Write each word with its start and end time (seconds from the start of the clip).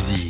Vous 0.00 0.12
embarquez 0.12 0.16
dans 0.16 0.24
All 0.24 0.29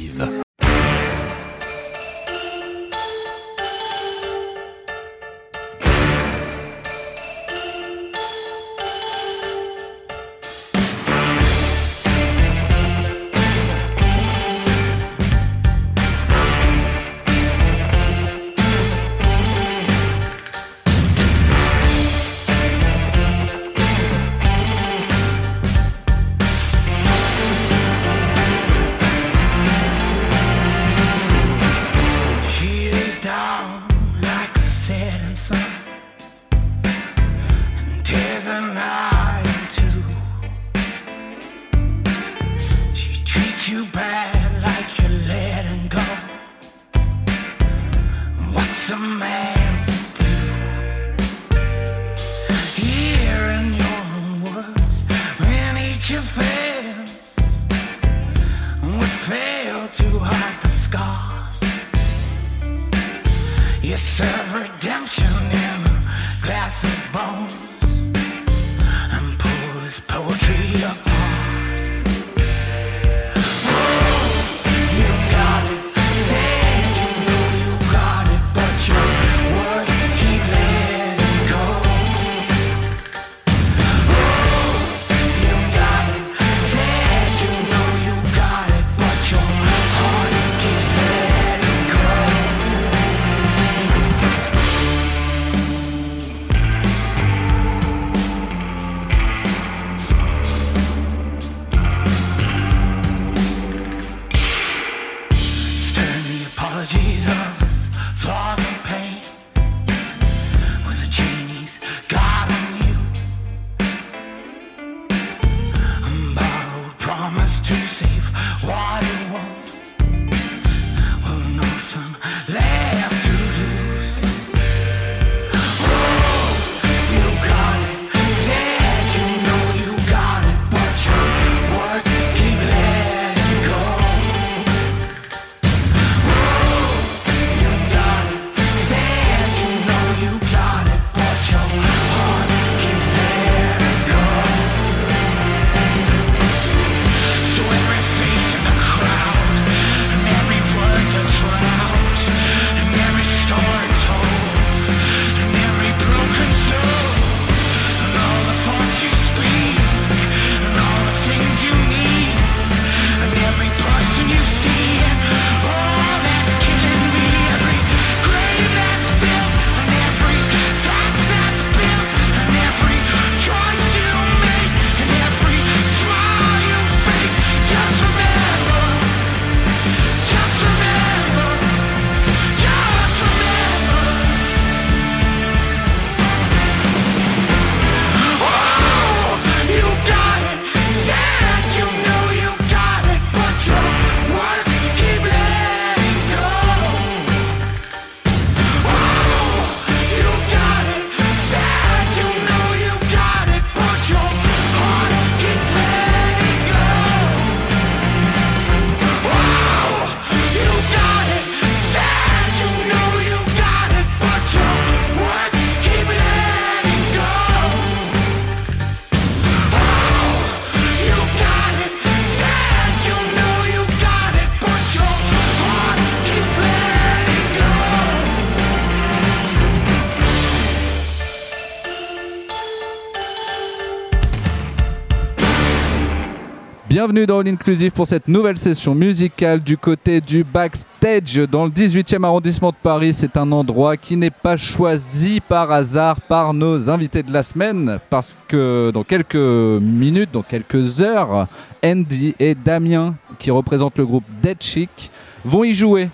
Bienvenue 237.11 237.27
dans 237.27 237.41
All 237.41 237.49
Inclusive 237.49 237.91
pour 237.91 238.07
cette 238.07 238.29
nouvelle 238.29 238.57
session 238.57 238.95
musicale 238.95 239.59
du 239.61 239.77
côté 239.77 240.21
du 240.21 240.45
backstage 240.45 241.39
dans 241.51 241.65
le 241.65 241.71
18e 241.73 242.23
arrondissement 242.23 242.71
de 242.71 242.77
Paris. 242.81 243.13
C'est 243.13 243.37
un 243.37 243.51
endroit 243.51 243.97
qui 243.97 244.17
n'est 244.17 244.31
pas 244.31 244.57
choisi 244.57 245.41
par 245.41 245.73
hasard 245.73 246.21
par 246.21 246.55
nos 246.55 246.89
invités 246.89 247.25
de 247.25 247.33
la 247.33 247.43
semaine 247.43 247.99
parce 248.11 248.37
que 248.47 248.93
dans 248.95 249.03
quelques 249.03 249.35
minutes, 249.35 250.31
dans 250.33 250.45
quelques 250.45 251.03
heures, 251.03 251.49
Andy 251.85 252.37
et 252.39 252.55
Damien 252.55 253.17
qui 253.41 253.51
représentent 253.51 253.99
le 253.99 254.07
groupe 254.07 254.25
Dead 254.41 254.59
Chic 254.61 255.11
vont 255.45 255.65
y 255.65 255.75
jouer. 255.75 256.11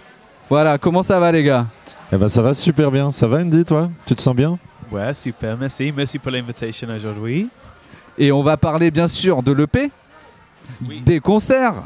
Voilà, 0.48 0.78
comment 0.78 1.02
ça 1.02 1.20
va 1.20 1.30
les 1.30 1.42
gars? 1.42 1.66
Eh 2.10 2.16
ben 2.16 2.30
ça 2.30 2.40
va 2.40 2.54
super 2.54 2.90
bien. 2.90 3.12
Ça 3.12 3.28
va 3.28 3.42
Andy 3.42 3.66
toi? 3.66 3.90
Tu 4.06 4.14
te 4.14 4.22
sens 4.22 4.34
bien? 4.34 4.58
Ouais, 4.90 5.12
super, 5.12 5.58
merci. 5.58 5.92
Merci 5.94 6.18
pour 6.18 6.30
l'invitation 6.30 6.88
aujourd'hui. 6.88 7.50
Et 8.16 8.32
on 8.32 8.42
va 8.42 8.56
parler 8.56 8.90
bien 8.90 9.08
sûr 9.08 9.42
de 9.42 9.52
l'EP, 9.52 9.90
des 11.04 11.20
concerts 11.20 11.82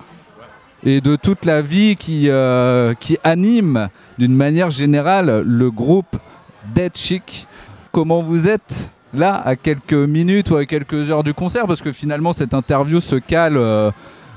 et 0.84 1.00
de 1.00 1.16
toute 1.16 1.44
la 1.44 1.62
vie 1.62 1.96
qui, 1.96 2.30
euh, 2.30 2.94
qui 2.98 3.18
anime 3.24 3.88
d'une 4.18 4.34
manière 4.34 4.70
générale 4.70 5.42
le 5.46 5.70
groupe 5.70 6.16
Dead 6.74 6.96
Chic. 6.96 7.46
Comment 7.92 8.22
vous 8.22 8.48
êtes 8.48 8.90
là 9.12 9.40
à 9.44 9.56
quelques 9.56 9.92
minutes 9.92 10.50
ou 10.50 10.56
à 10.56 10.64
quelques 10.64 11.10
heures 11.10 11.24
du 11.24 11.34
concert? 11.34 11.66
Parce 11.66 11.82
que 11.82 11.92
finalement 11.92 12.32
cette 12.32 12.54
interview 12.54 13.00
se 13.00 13.16
cale 13.16 13.56
euh, 13.56 13.90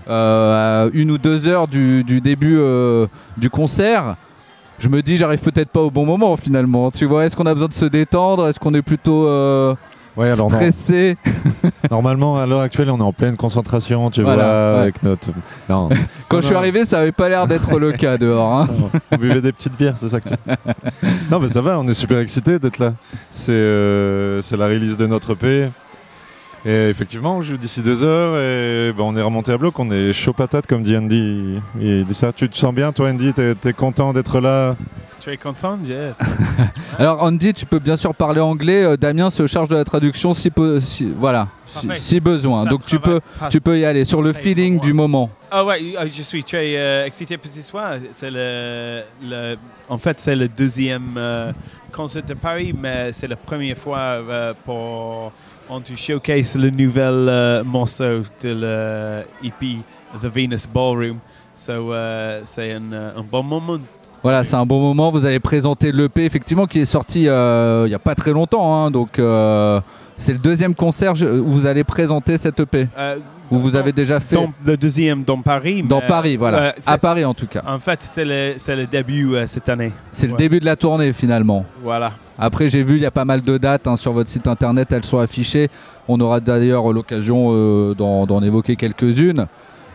euh, 0.09 0.85
à 0.85 0.89
une 0.93 1.11
ou 1.11 1.17
deux 1.17 1.47
heures 1.47 1.67
du, 1.67 2.03
du 2.03 2.19
début 2.19 2.59
du 3.37 3.49
concert. 3.49 4.15
Je 4.79 4.89
me 4.89 5.01
dis, 5.01 5.15
j'arrive 5.15 5.39
peut-être 5.39 5.69
pas 5.69 5.81
au 5.81 5.91
bon 5.91 6.05
moment 6.05 6.35
finalement. 6.35 6.91
Tu 6.91 7.05
vois, 7.05 7.25
est-ce 7.25 7.37
qu'on 7.37 7.45
a 7.45 7.53
besoin 7.53 7.69
de 7.69 7.73
se 7.73 7.85
détendre? 7.85 8.47
Est-ce 8.47 8.59
qu'on 8.59 8.73
est 8.73 8.81
plutôt 8.81 9.29
Ouais, 10.15 10.29
alors 10.29 10.49
stressé. 10.49 11.17
normalement, 11.91 12.37
à 12.37 12.45
l'heure 12.45 12.59
actuelle, 12.61 12.89
on 12.91 12.99
est 12.99 13.03
en 13.03 13.13
pleine 13.13 13.35
concentration, 13.35 14.11
tu 14.11 14.21
Voilà, 14.21 14.43
vois, 14.43 14.73
ouais. 14.75 14.81
avec 14.83 15.01
notre. 15.03 15.29
Non, 15.69 15.89
Quand 16.29 16.37
Non, 16.37 16.41
je 16.41 16.47
suis 16.47 16.55
arrivé, 16.55 16.85
ça 16.85 16.99
avait 16.99 17.11
pas 17.11 17.29
l'air 17.29 17.47
d'être 17.47 17.79
le 17.79 17.91
cas 17.93 18.17
dehors. 18.17 18.61
hein. 18.61 18.67
on 19.11 19.17
buvait 19.17 19.41
des 19.41 19.51
petites 19.51 19.75
bières, 19.75 19.95
c'est 19.97 20.09
ça 20.09 20.19
que 20.21 20.29
tu. 20.29 20.35
non, 21.31 21.39
mais 21.39 21.47
ça 21.47 21.61
va, 21.61 21.79
on 21.79 21.87
est 21.87 21.93
super 21.95 22.19
excités 22.19 22.59
d'être 22.59 22.77
là. 22.79 22.93
C'est 23.31 23.51
euh, 23.53 24.41
la 24.57 24.67
release 24.67 24.97
de 24.97 25.07
notre 25.07 25.31
EP. 25.33 25.69
Et 26.65 26.87
effectivement, 26.89 27.37
on 27.37 27.41
joue 27.41 27.57
d'ici 27.57 27.81
deux 27.81 28.03
heures 28.03 28.37
et 28.37 28.93
ben, 28.93 29.03
on 29.03 29.15
est 29.17 29.21
remonté 29.21 29.51
à 29.51 29.57
bloc. 29.57 29.77
On 29.79 29.91
est 29.91 30.13
chaud 30.13 30.31
patate, 30.31 30.65
comme 30.65 30.81
dit 30.81 30.95
Andy. 30.95 31.59
Il 31.81 32.05
dit 32.05 32.13
ça. 32.13 32.31
Tu 32.31 32.47
te 32.47 32.55
sens 32.57 32.73
bien, 32.73 32.91
toi, 32.93 33.09
Andy? 33.09 33.33
T'es 33.33 33.53
es 33.65 33.73
content 33.73 34.13
d'être 34.13 34.39
là? 34.39 34.75
Très 35.19 35.37
content, 35.37 35.77
yeah. 35.85 36.15
Alors 36.99 37.23
Andy, 37.23 37.53
tu 37.53 37.65
peux 37.65 37.79
bien 37.79 37.95
sûr 37.97 38.13
parler 38.13 38.41
anglais. 38.41 38.83
euh, 38.83 38.97
Damien 38.97 39.29
se 39.29 39.47
charge 39.47 39.69
de 39.69 39.75
la 39.75 39.85
traduction 39.85 40.33
si, 40.33 40.49
peu- 40.49 40.81
si- 40.81 41.13
voilà, 41.17 41.47
si, 41.65 42.19
besoin. 42.19 42.63
Ça 42.65 42.69
Donc 42.69 42.85
tu 42.85 42.99
peux, 42.99 43.21
tu 43.49 43.61
peux 43.61 43.79
y 43.79 43.85
aller 43.85 44.03
sur 44.03 44.21
le 44.21 44.33
feeling 44.33 44.81
du 44.81 44.91
moment. 44.91 45.29
Ah 45.49 45.63
ouais, 45.63 45.95
euh, 45.97 46.07
je 46.13 46.21
suis 46.21 46.43
très 46.43 46.75
euh, 46.75 47.05
excité 47.05 47.37
pour 47.37 47.49
ce 47.49 47.61
soir. 47.61 47.93
C'est 48.11 48.31
le, 48.31 49.01
le- 49.23 49.55
en 49.87 49.97
fait, 49.97 50.19
c'est 50.19 50.35
le 50.35 50.49
deuxième 50.49 51.15
euh, 51.17 51.53
concert 51.93 52.23
de 52.23 52.33
Paris, 52.33 52.73
mais 52.77 53.13
c'est 53.13 53.27
la 53.27 53.37
première 53.37 53.77
fois 53.77 53.97
euh, 53.99 54.53
pour 54.65 55.31
on 55.69 55.81
to 55.81 55.95
showcase 55.95 56.55
le 56.55 56.69
nouvel 56.69 57.27
euh, 57.29 57.63
morceau 57.63 58.21
de 58.41 58.49
le 58.49 59.21
EP 59.43 59.77
The 60.21 60.25
Venus 60.27 60.67
Ballroom. 60.67 61.17
So, 61.55 61.93
euh, 61.93 62.41
c'est 62.43 62.73
un, 62.73 62.91
euh, 62.91 63.11
un 63.17 63.23
bon 63.23 63.43
moment. 63.43 63.77
Voilà, 64.21 64.43
c'est 64.43 64.55
un 64.55 64.65
bon 64.65 64.79
moment. 64.81 65.11
Vous 65.11 65.25
allez 65.25 65.39
présenter 65.39 65.91
l'EP, 65.91 66.23
effectivement, 66.25 66.65
qui 66.65 66.79
est 66.79 66.85
sorti 66.85 67.27
euh, 67.27 67.83
il 67.85 67.89
n'y 67.89 67.95
a 67.95 67.99
pas 67.99 68.15
très 68.15 68.31
longtemps. 68.31 68.85
hein. 68.85 68.91
donc, 68.91 69.09
c'est 70.17 70.33
le 70.33 70.39
deuxième 70.39 70.73
concert 70.75 71.13
où 71.21 71.51
vous 71.51 71.65
allez 71.65 71.83
présenter 71.83 72.37
cette 72.37 72.59
EP. 72.59 72.87
Où 73.51 73.57
vous 73.59 73.71
dans- 73.71 73.79
avez 73.79 73.91
déjà 73.91 74.19
fait 74.19 74.35
dans- 74.35 74.51
le 74.65 74.77
deuxième 74.77 75.23
dans 75.23 75.41
Paris. 75.41 75.83
dans 75.83 76.01
Paris, 76.01 76.37
voilà. 76.37 76.73
à 76.87 76.97
Paris, 76.97 77.25
en 77.25 77.33
tout 77.33 77.45
cas. 77.47 77.61
en 77.67 77.77
fait, 77.77 78.01
c'est 78.01 78.23
le, 78.25 78.85
début 78.85 79.35
cette 79.45 79.67
année. 79.69 79.91
C'est 80.11 80.27
le 80.27 80.37
début 80.37 80.59
de 80.61 80.65
la 80.65 80.75
tournée, 80.77 81.11
finalement. 81.13 81.65
Voilà. 81.83 82.13
Après, 82.39 82.69
j'ai 82.69 82.83
vu, 82.83 82.95
il 82.95 83.01
y 83.01 83.05
a 83.05 83.11
pas 83.11 83.25
mal 83.25 83.41
de 83.41 83.57
dates 83.57 83.87
hein, 83.87 83.95
sur 83.95 84.13
votre 84.13 84.29
site 84.29 84.47
internet, 84.47 84.91
elles 84.91 85.05
sont 85.05 85.19
affichées. 85.19 85.69
On 86.07 86.19
aura 86.19 86.39
d'ailleurs 86.39 86.91
l'occasion 86.91 87.49
euh, 87.51 87.93
d'en 87.93 88.41
évoquer 88.41 88.75
quelques-unes. 88.75 89.47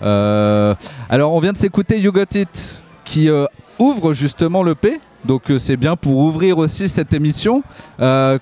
Euh, 0.02 0.74
alors, 1.08 1.32
on 1.34 1.40
vient 1.40 1.52
de 1.52 1.56
s'écouter 1.56 1.98
You 2.00 2.12
Got 2.12 2.34
It, 2.34 2.82
qui 3.04 3.28
euh, 3.28 3.46
ouvre 3.78 4.12
justement 4.12 4.62
l'EP. 4.62 5.00
Donc, 5.24 5.50
euh, 5.50 5.58
c'est 5.58 5.76
bien 5.76 5.96
pour 5.96 6.18
ouvrir 6.18 6.58
aussi 6.58 6.88
cette 6.88 7.12
émission. 7.12 7.62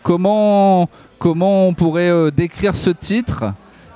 Comment, 0.03 0.89
comment 1.19 1.69
on 1.69 1.75
pourrait 1.75 2.31
décrire 2.31 2.77
ce 2.77 2.91
titre? 2.91 3.45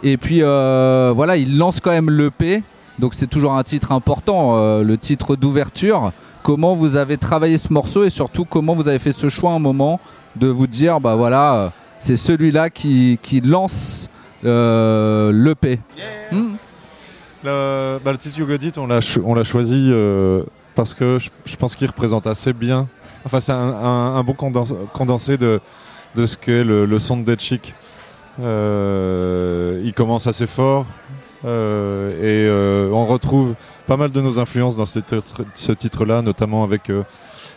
Et 0.02 0.16
puis, 0.16 0.40
voilà, 0.40 1.36
il 1.36 1.58
lance 1.58 1.80
quand 1.80 1.90
même 1.90 2.10
l'EP. 2.10 2.62
Donc, 2.98 3.14
c'est 3.14 3.28
toujours 3.28 3.54
un 3.54 3.62
titre 3.62 3.92
important, 3.92 4.82
le 4.82 4.96
titre 4.96 5.36
d'ouverture 5.36 6.12
comment 6.42 6.74
vous 6.74 6.96
avez 6.96 7.16
travaillé 7.18 7.58
ce 7.58 7.72
morceau 7.72 8.04
et 8.04 8.10
surtout 8.10 8.44
comment 8.44 8.74
vous 8.74 8.88
avez 8.88 8.98
fait 8.98 9.12
ce 9.12 9.28
choix 9.28 9.52
à 9.52 9.54
un 9.54 9.58
moment 9.60 10.00
de 10.36 10.46
vous 10.48 10.66
dire 10.66 11.00
bah 11.00 11.14
voilà 11.16 11.54
euh, 11.54 11.68
c'est 11.98 12.16
celui-là 12.16 12.70
qui, 12.70 13.18
qui 13.22 13.40
lance 13.40 14.08
euh, 14.44 15.32
l'EP. 15.32 15.78
Hmm. 16.32 16.54
Le, 17.44 17.98
bah, 18.04 18.12
le 18.12 18.18
titre 18.18 18.38
You 18.38 18.46
Got 18.46 18.54
It, 18.66 18.78
on 18.78 18.86
l'a 18.86 19.00
cho- 19.00 19.22
on 19.26 19.34
l'a 19.34 19.44
choisi 19.44 19.88
euh, 19.90 20.42
parce 20.74 20.94
que 20.94 21.18
je, 21.18 21.28
je 21.44 21.56
pense 21.56 21.74
qu'il 21.74 21.86
représente 21.86 22.26
assez 22.26 22.52
bien. 22.52 22.88
Enfin, 23.24 23.40
c'est 23.40 23.52
un, 23.52 23.56
un- 23.58 24.16
un 24.16 24.22
bon 24.22 24.32
condens- 24.34 24.76
condensé 24.92 25.36
de, 25.36 25.60
de 26.14 26.26
ce 26.26 26.36
qu'est 26.38 26.64
le, 26.64 26.86
le 26.86 26.98
son 26.98 27.16
de 27.18 27.22
Dead 27.24 27.40
Chic. 27.40 27.74
Euh, 28.40 29.80
il 29.84 29.92
commence 29.92 30.26
assez 30.26 30.46
fort 30.46 30.86
euh, 31.44 32.10
et 32.20 32.48
euh, 32.48 32.90
on 32.92 33.06
retrouve 33.06 33.54
pas 33.90 33.96
mal 33.96 34.12
de 34.12 34.20
nos 34.20 34.38
influences 34.38 34.76
dans 34.76 34.86
ce 34.86 35.00
titre- 35.00 35.44
ce 35.52 35.72
titre-là, 35.72 36.22
notamment 36.22 36.62
avec 36.62 36.90
euh, 36.90 37.02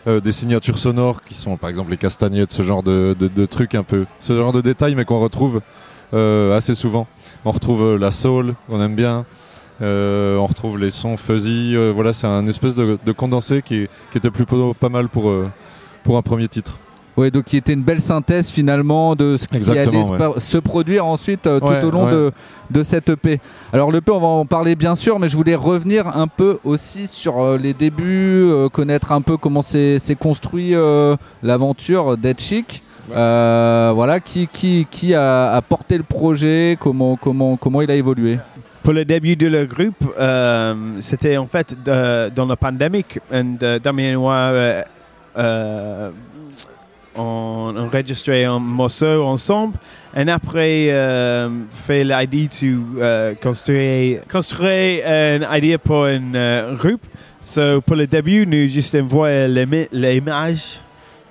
euh, 0.08 0.18
des 0.18 0.32
signatures 0.32 0.78
sonores 0.78 1.22
qui 1.22 1.32
sont 1.32 1.56
par 1.56 1.70
exemple 1.70 1.92
les 1.92 1.96
castagnettes, 1.96 2.50
ce 2.50 2.64
genre 2.64 2.82
de, 2.82 3.46
trucs 3.46 3.76
un 3.76 3.84
peu, 3.84 4.04
ce 4.18 4.32
genre 4.32 4.50
de 4.50 4.60
détails, 4.60 4.96
mais 4.96 5.04
qu'on 5.04 5.20
retrouve 5.20 5.60
euh, 6.12 6.56
assez 6.56 6.74
souvent. 6.74 7.06
On 7.44 7.52
retrouve 7.52 7.98
la 7.98 8.10
soul 8.10 8.56
qu'on 8.68 8.82
aime 8.82 8.96
bien. 8.96 9.24
On 9.80 10.46
retrouve 10.48 10.76
les 10.76 10.90
sons 10.90 11.16
fuzzy. 11.16 11.76
voilà, 11.94 12.12
c'est 12.12 12.26
un 12.26 12.48
espèce 12.48 12.74
de, 12.74 12.98
de 13.06 13.12
condensé 13.12 13.62
qui, 13.62 13.86
qui 14.10 14.18
était 14.18 14.32
plutôt 14.32 14.74
pas 14.74 14.88
mal 14.88 15.08
pour, 15.08 15.32
pour 16.02 16.16
un 16.16 16.22
premier 16.22 16.48
titre. 16.48 16.78
Ouais, 17.16 17.30
donc 17.30 17.44
qui 17.44 17.56
était 17.56 17.72
une 17.74 17.82
belle 17.82 18.00
synthèse 18.00 18.48
finalement 18.50 19.14
de 19.14 19.36
ce 19.36 19.46
qui 19.46 19.56
Exactement, 19.56 20.12
allait 20.14 20.40
se 20.40 20.58
produire 20.58 21.06
ensuite 21.06 21.46
euh, 21.46 21.60
tout 21.60 21.66
Ouais, 21.66 21.84
au 21.84 21.90
long 21.92 22.06
ouais. 22.06 22.10
de, 22.12 22.32
de 22.72 22.82
cette 22.82 23.08
EP. 23.08 23.38
Alors 23.72 23.92
l'EP, 23.92 24.10
on 24.10 24.18
va 24.18 24.26
en 24.26 24.46
parler 24.46 24.74
bien 24.74 24.96
sûr, 24.96 25.20
mais 25.20 25.28
je 25.28 25.36
voulais 25.36 25.54
revenir 25.54 26.08
un 26.16 26.26
peu 26.26 26.58
aussi 26.64 27.06
sur 27.06 27.40
euh, 27.40 27.56
les 27.56 27.72
débuts, 27.72 28.48
euh, 28.50 28.68
connaître 28.68 29.12
un 29.12 29.20
peu 29.20 29.36
comment 29.36 29.62
s'est 29.62 29.98
construit 30.18 30.74
euh, 30.74 31.16
l'aventure 31.42 32.16
Dead 32.16 32.40
Chic. 32.40 32.82
Euh, 33.14 33.92
voilà, 33.94 34.18
qui, 34.18 34.48
qui, 34.50 34.86
qui 34.90 35.14
a, 35.14 35.52
a 35.52 35.60
porté 35.62 35.98
le 35.98 36.04
projet, 36.04 36.76
comment, 36.80 37.16
comment, 37.16 37.56
comment 37.56 37.82
il 37.82 37.90
a 37.90 37.94
évolué. 37.94 38.38
Pour 38.82 38.92
le 38.94 39.04
début 39.04 39.36
de 39.36 39.46
le 39.46 39.66
groupe, 39.66 40.12
euh, 40.18 40.74
c'était 41.00 41.36
en 41.36 41.46
fait 41.46 41.76
de- 41.84 42.30
dans 42.34 42.46
la 42.46 42.56
pandémie. 42.56 43.04
Et 43.32 43.42
euh, 43.62 43.78
Damien 43.78 44.02
et 44.12 44.16
moi, 44.16 44.34
euh, 44.34 44.82
euh, 45.38 46.10
on 47.16 47.74
enregistrait 47.76 48.44
un 48.44 48.58
morceau 48.58 49.24
ensemble. 49.24 49.76
Et 50.16 50.28
après, 50.30 50.88
euh, 50.90 51.48
fait 51.70 52.04
l'idée 52.04 52.48
de 52.48 52.80
euh, 53.00 53.34
construire, 53.42 54.20
construire 54.30 55.04
une 55.06 55.46
idée 55.56 55.78
pour 55.78 56.04
un 56.04 56.34
euh, 56.34 56.74
groupe. 56.76 57.02
So, 57.40 57.80
pour 57.82 57.96
le 57.96 58.06
début, 58.06 58.46
nous 58.46 58.68
juste 58.68 58.94
envoyons 58.94 59.48
l'image. 59.92 60.80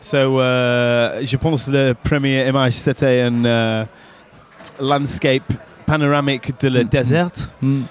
So, 0.02 0.40
euh, 0.40 1.22
je 1.24 1.38
pense 1.38 1.66
que 1.66 1.72
la 1.72 1.94
première 1.96 2.48
image, 2.48 2.74
c'était 2.74 3.22
un 3.22 3.86
landscape 4.80 5.54
panoramique 5.86 6.52
de 6.62 6.68
le 6.70 6.84
Mhm. 6.84 6.90
désert. 6.90 7.30
Hmm. 7.62 7.82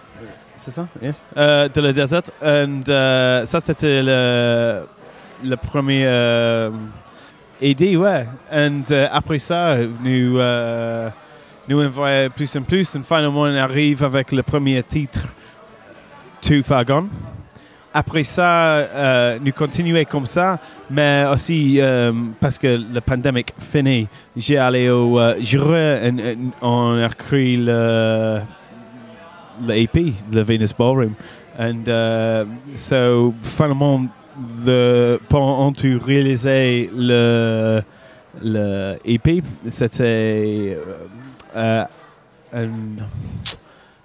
C'est 0.54 0.70
ça? 0.70 0.86
Yeah. 1.02 1.68
De 1.68 1.80
le 1.80 1.92
désert. 1.92 2.22
And 2.42 2.82
euh, 2.88 3.44
ça, 3.46 3.58
c'était 3.60 4.02
le, 4.02 4.82
le 5.44 5.56
premier 5.56 6.04
idée, 7.70 7.96
ouais. 7.96 8.26
And 8.50 8.82
euh, 8.90 9.08
après 9.10 9.38
ça, 9.38 9.76
nous, 10.02 10.38
euh, 10.38 11.08
nous 11.68 11.82
envoyons 11.82 12.30
plus 12.30 12.56
en 12.56 12.62
plus. 12.62 12.94
Et 12.94 13.00
finalement, 13.02 13.42
on 13.42 13.56
arrive 13.56 14.04
avec 14.04 14.32
le 14.32 14.42
premier 14.42 14.82
titre, 14.82 15.26
Too 16.40 16.62
Far 16.62 16.84
Gone. 16.84 17.08
Après 17.94 18.24
ça, 18.24 18.76
euh, 18.76 19.38
nous 19.44 19.52
continuons 19.52 20.04
comme 20.04 20.24
ça, 20.24 20.58
mais 20.90 21.26
aussi 21.30 21.78
parce 22.40 22.56
que 22.56 22.80
la 22.92 23.02
pandémie 23.02 23.44
finit, 23.58 24.08
j'ai 24.34 24.56
allé 24.56 24.88
au 24.88 25.20
Jura 25.40 25.96
et, 25.96 26.08
et 26.08 26.38
on 26.62 26.98
a 27.02 27.06
écrit 27.06 27.58
le, 27.58 28.40
le 29.66 29.76
EP, 29.76 30.14
le 30.32 30.42
Venus 30.42 30.72
Ballroom. 30.72 31.14
And 31.58 31.86
uh, 31.86 32.46
so, 32.74 33.34
finalement, 33.42 34.08
le, 34.66 35.18
pendant 35.28 35.72
tu 35.72 35.96
réalisais 35.96 36.88
le, 36.96 37.82
le 38.42 38.96
EP, 39.04 39.42
c'était 39.68 40.78
euh, 41.56 41.84
un 42.52 42.68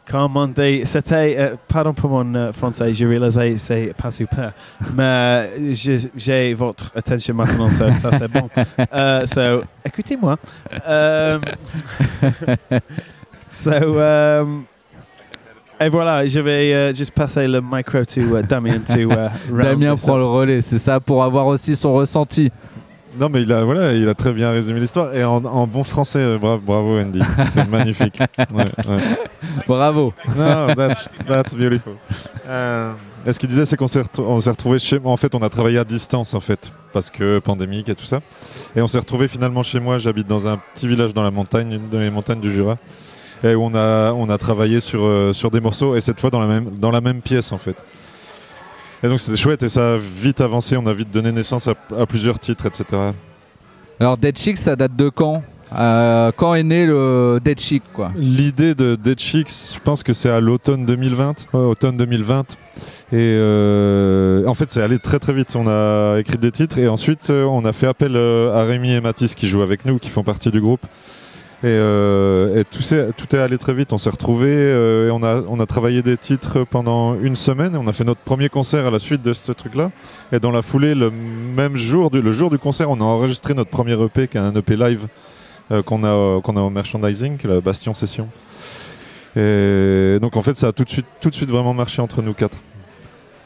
Comment 0.10 0.48
dire, 0.48 0.88
c'était, 0.88 1.36
euh, 1.38 1.56
pardon 1.68 1.94
pour 1.94 2.10
mon 2.10 2.34
euh, 2.34 2.54
français, 2.54 2.94
j'ai 2.94 3.06
réalisé 3.06 3.58
c'est 3.58 3.94
pas 4.02 4.10
super, 4.10 4.54
mais 4.96 5.50
j'ai- 5.74 6.54
votre 6.54 6.94
attention 6.96 7.34
maintenant, 7.36 7.70
ça, 7.70 7.94
c'est 7.94 8.32
bon. 8.32 8.48
Euh, 8.94 9.26
so, 9.26 9.64
écoutez-moi. 9.84 10.38
Euh, 10.88 11.40
euh, 13.68 14.46
et 15.80 15.90
voilà, 15.90 16.28
je 16.28 16.40
vais 16.40 16.74
euh, 16.74 16.94
juste 16.94 17.12
passer 17.12 17.48
le 17.48 17.62
micro 17.62 18.04
to 18.04 18.38
uh, 18.38 18.42
Damien 18.42 18.80
to 18.80 19.00
uh, 19.12 19.30
Damien 19.52 19.96
prend 19.96 20.18
le 20.18 20.26
relais, 20.26 20.62
c'est 20.62 20.80
ça, 20.80 21.00
pour 21.00 21.24
avoir 21.24 21.48
aussi 21.48 21.76
son 21.76 21.94
ressenti. 21.94 22.52
Non, 23.20 23.30
mais 23.30 23.42
il 23.42 23.52
a, 23.52 23.64
voilà, 23.64 23.94
il 23.94 24.08
a 24.08 24.14
très 24.14 24.32
bien 24.32 24.52
résumé 24.52 24.80
l'histoire. 24.80 25.14
Et 25.16 25.24
en, 25.24 25.44
en 25.44 25.66
bon 25.66 25.84
français, 25.84 26.20
euh, 26.20 26.38
bravo, 26.38 26.62
bravo 26.64 27.00
Andy. 27.00 27.20
C'est 27.54 27.68
magnifique. 27.68 28.20
Ouais, 28.54 28.66
ouais. 28.88 29.02
Bravo. 29.68 30.14
Non, 30.36 30.76
that's, 30.76 31.10
that's 31.28 31.56
beautiful. 31.56 31.94
Euh, 32.48 32.94
et 33.26 33.34
ce 33.34 33.40
qu'il 33.40 33.50
disait, 33.50 33.66
c'est 33.66 33.76
qu'on 33.76 33.88
s'est 33.88 34.02
retrouvé 34.02 34.80
chez 34.80 35.00
moi. 35.00 35.12
En 35.12 35.18
fait, 35.18 35.34
on 35.34 35.40
a 35.40 35.50
travaillé 35.50 35.80
à 35.80 35.84
distance, 35.84 36.34
en 36.34 36.40
fait, 36.40 36.72
parce 36.94 37.10
que 37.10 37.40
pandémique 37.40 37.90
et 37.90 37.96
tout 37.96 38.06
ça. 38.06 38.20
Et 38.76 38.82
on 38.82 38.88
s'est 38.88 39.00
retrouvé 39.00 39.28
finalement 39.28 39.64
chez 39.64 39.80
moi. 39.80 39.98
J'habite 39.98 40.28
dans 40.28 40.48
un 40.48 40.58
petit 40.74 40.88
village 40.88 41.14
dans 41.14 41.24
la 41.24 41.32
montagne, 41.32 41.72
une 41.72 41.90
dans 41.90 42.00
les 42.00 42.12
montagnes 42.12 42.40
du 42.40 42.52
Jura. 42.52 42.78
Et 43.44 43.54
où 43.56 43.64
on 43.64 43.76
a, 43.76 44.14
on 44.14 44.30
a 44.30 44.38
travaillé 44.38 44.80
sur, 44.80 45.04
euh, 45.04 45.34
sur 45.34 45.52
des 45.52 45.60
morceaux, 45.60 45.96
et 45.96 46.02
cette 46.02 46.20
fois 46.20 46.30
dans 46.30 46.40
la 46.42 46.48
même, 46.48 46.70
dans 46.80 46.92
la 46.92 47.02
même 47.02 47.22
pièce, 47.22 47.52
en 47.52 47.58
fait. 47.58 47.76
Et 49.04 49.08
donc 49.10 49.20
c'était 49.20 49.38
chouette, 49.38 49.62
et 49.64 49.70
ça 49.70 49.94
a 49.94 49.98
vite 49.98 50.42
avancé. 50.42 50.76
On 50.76 50.86
a 50.88 50.94
vite 50.94 51.12
donné 51.12 51.32
naissance 51.32 51.68
à, 51.68 51.74
à 51.98 52.06
plusieurs 52.06 52.40
titres, 52.40 52.66
etc. 52.66 52.86
Alors 54.00 54.18
Dead 54.18 54.38
Chic, 54.38 54.58
ça 54.58 54.76
date 54.76 54.96
de 54.96 55.10
quand? 55.10 55.44
Euh, 55.78 56.32
quand 56.38 56.54
est 56.54 56.64
né 56.64 56.86
le 56.86 57.40
Dead 57.44 57.60
Chic 57.60 57.84
quoi? 57.94 58.12
L'idée 58.16 58.74
de 58.74 58.96
Dead 58.96 59.20
Chicks, 59.20 59.50
je 59.74 59.80
pense 59.80 60.02
que 60.02 60.14
c'est 60.14 60.30
à 60.30 60.40
l'automne 60.40 60.86
2020. 60.86 61.48
ouais, 61.54 61.60
automne 61.60 61.98
2020. 61.98 62.56
Et 63.12 63.16
euh, 63.16 64.46
en 64.48 64.54
fait, 64.54 64.72
c'est 64.72 64.82
allé 64.82 64.98
très 65.00 65.20
très 65.20 65.34
vite. 65.34 65.56
On 65.56 65.68
a 65.68 66.20
écrit 66.20 66.38
des 66.38 66.52
titres 66.52 66.78
et 66.78 66.88
ensuite 66.88 67.30
euh, 67.30 67.44
on 67.44 67.66
a 67.66 67.74
fait 67.74 67.88
appel 67.88 68.16
euh, 68.16 68.54
à 68.56 68.64
Rémi 68.64 68.92
et 68.94 69.02
Mathis 69.02 69.36
qui 69.36 69.48
jouent 69.48 69.62
avec 69.62 69.86
nous, 69.86 70.00
qui 70.00 70.10
font 70.10 70.24
partie 70.24 70.52
du 70.52 70.62
groupe. 70.62 70.82
Et, 71.64 71.66
euh, 71.66 72.62
et 72.62 72.64
tout, 72.66 73.36
est 73.36 73.40
allé 73.40 73.58
très 73.58 73.74
vite. 73.74 73.92
On 73.92 73.98
s'est 73.98 74.12
retrouvés 74.12 74.52
euh, 74.52 75.08
et 75.08 75.12
on 75.12 75.24
a, 75.24 75.42
on 75.48 75.60
a 75.60 75.66
travaillé 75.66 76.04
des 76.04 76.16
titres 76.16 76.64
pendant 76.64 77.20
une 77.20 77.36
semaine. 77.36 77.74
Et 77.74 77.78
on 77.78 77.88
a 77.88 77.94
fait 77.94 78.04
notre 78.04 78.22
premier 78.22 78.50
concert 78.50 78.86
à 78.86 78.92
la 78.92 79.00
suite 79.00 79.24
de 79.24 79.34
ce 79.34 79.52
truc-là. 79.52 79.92
Et 80.32 80.40
dans 80.40 80.52
la 80.52 80.62
foulée, 80.62 80.94
le 80.94 81.10
même 81.10 81.76
jour, 81.76 82.12
du, 82.12 82.22
le 82.22 82.32
jour 82.32 82.52
du 82.52 82.60
concert, 82.60 82.92
on 82.92 83.02
a 83.02 83.04
enregistré 83.04 83.56
notre 83.56 83.72
premier 83.72 83.94
EP, 83.94 84.28
qui 84.28 84.38
est 84.38 84.42
un 84.42 84.54
EP 84.54 84.76
live 84.76 85.08
euh, 85.72 85.82
qu'on 85.82 86.04
a, 86.06 86.08
euh, 86.08 86.40
qu'on 86.42 86.56
a 86.56 86.62
au 86.62 86.70
merchandising, 86.70 87.38
la 87.44 87.60
Bastion 87.60 87.94
Session. 87.94 88.30
Et 89.36 90.18
donc 90.22 90.38
en 90.38 90.42
fait, 90.42 90.56
ça 90.56 90.68
a 90.68 90.72
tout 90.72 90.86
de 90.86 90.90
suite, 90.90 91.06
tout 91.20 91.30
de 91.30 91.36
suite 91.36 91.50
vraiment 91.50 91.74
marché 91.74 92.02
entre 92.02 92.22
nous 92.22 92.34
quatre. 92.34 92.58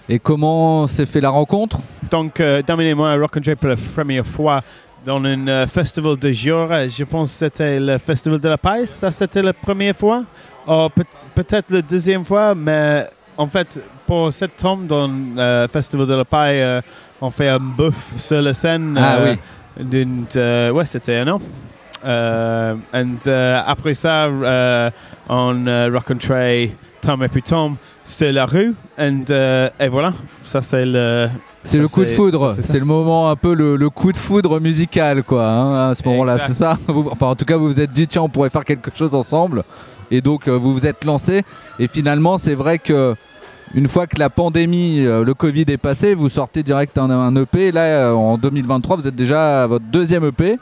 Et 0.08 0.20
comment 0.20 0.86
s'est 0.88 1.06
fait 1.06 1.22
la 1.22 1.30
rencontre? 1.30 1.80
Donc, 2.12 2.40
euh, 2.40 2.62
Damien 2.62 2.84
et 2.84 2.94
moi 2.94 3.16
rencontrés 3.18 3.56
pour 3.56 3.70
la 3.70 3.76
première 3.76 4.26
fois 4.26 4.62
dans 5.06 5.24
un 5.24 5.48
euh, 5.48 5.68
festival 5.68 6.18
de 6.18 6.32
jour. 6.32 6.68
euh, 6.72 6.88
Je 6.90 7.04
pense 7.04 7.32
que 7.32 7.38
c'était 7.40 7.80
le 7.80 7.98
festival 7.98 8.40
de 8.40 8.50
la 8.50 8.58
paille. 8.58 8.88
Ça, 8.88 9.12
c'était 9.12 9.42
la 9.42 9.54
première 9.54 9.96
fois. 9.96 10.24
Ou 10.68 10.90
peut- 10.90 11.04
peut-être 11.34 11.70
la 11.72 11.82
deuxième 11.82 12.24
fois, 12.24 12.54
mais 12.54 13.06
en 13.38 13.48
fait, 13.48 13.80
pour 14.06 14.32
cette 14.32 14.58
tombe 14.58 14.86
dans 14.88 15.08
le 15.08 15.68
festival 15.72 16.06
de 16.08 16.14
la 16.14 16.26
paille, 16.26 16.62
euh, 16.62 16.82
on 17.20 17.32
fait 17.32 17.50
un 17.50 17.60
buff 17.60 18.14
sur 18.18 18.42
la 18.42 18.54
scène. 18.54 18.96
Ah 18.98 19.16
euh, 19.18 19.36
oui. 19.80 19.84
d'une, 19.86 20.26
euh, 20.36 20.70
ouais, 20.72 20.86
c'était 20.86 21.16
un 21.18 21.28
an. 21.30 21.40
Euh, 22.04 22.76
and, 22.94 23.16
euh, 23.28 23.62
après 23.66 23.94
ça, 23.94 24.26
euh, 24.26 24.90
on 25.30 25.66
euh, 25.68 25.90
rencontrait 25.94 26.72
Tom 27.02 27.24
et 27.24 27.28
puis 27.28 27.42
Tom 27.44 27.76
sur 28.04 28.32
la 28.32 28.46
rue. 28.46 28.74
And, 28.98 29.24
euh, 29.30 29.70
et 29.80 29.88
voilà, 29.88 30.14
ça 30.44 30.62
c'est 30.62 30.86
le. 30.86 31.28
C'est 31.64 31.80
coup 31.92 32.02
de 32.02 32.08
c'est- 32.08 32.16
foudre, 32.16 32.50
c'est 32.50 32.62
c'est 32.64 32.80
le 32.80 32.86
moment 32.86 33.30
un 33.30 33.36
peu 33.36 33.54
le, 33.54 33.76
le 33.76 33.90
coup 33.92 34.12
de 34.12 34.18
foudre 34.18 34.60
musical 34.60 35.22
quoi, 35.24 35.48
hein, 35.48 35.90
à 35.92 35.94
ce 35.94 36.02
moment-là, 36.08 36.40
c'est 36.40 36.54
ça 36.54 36.76
Vous- 36.88 37.10
Enfin 37.12 37.28
en 37.28 37.36
tout 37.36 37.46
cas 37.46 37.56
vous 37.58 37.68
vous 37.68 37.80
êtes 37.80 37.92
dit 37.92 38.08
tiens 38.08 38.24
on 38.24 38.30
pourrait 38.30 38.50
faire 38.50 38.66
quelque 38.66 38.90
chose 38.96 39.14
ensemble 39.14 39.64
et 40.10 40.22
donc 40.22 40.48
euh, 40.48 40.58
vous 40.58 40.74
vous 40.74 40.88
êtes 40.88 41.06
lancé 41.06 41.44
et 41.78 41.88
finalement 41.88 42.40
c'est 42.40 42.56
vrai 42.56 42.80
que 42.80 43.16
une 43.76 43.88
fois 43.88 44.06
que 44.08 44.18
la 44.20 44.30
pandémie, 44.32 45.06
euh, 45.06 45.24
le 45.24 45.34
Covid 45.36 45.66
est 45.68 45.78
passé, 45.78 46.14
vous 46.16 46.28
sortez 46.30 46.62
direct 46.64 46.98
un, 46.98 47.10
un 47.12 47.34
EP, 47.36 47.72
là 47.72 47.82
euh, 47.84 48.14
en 48.14 48.38
2023 48.40 48.98
vous 48.98 49.08
êtes 49.08 49.16
déjà 49.16 49.64
à 49.64 49.68
votre 49.68 49.86
deuxième 49.86 50.26
EP. 50.26 50.58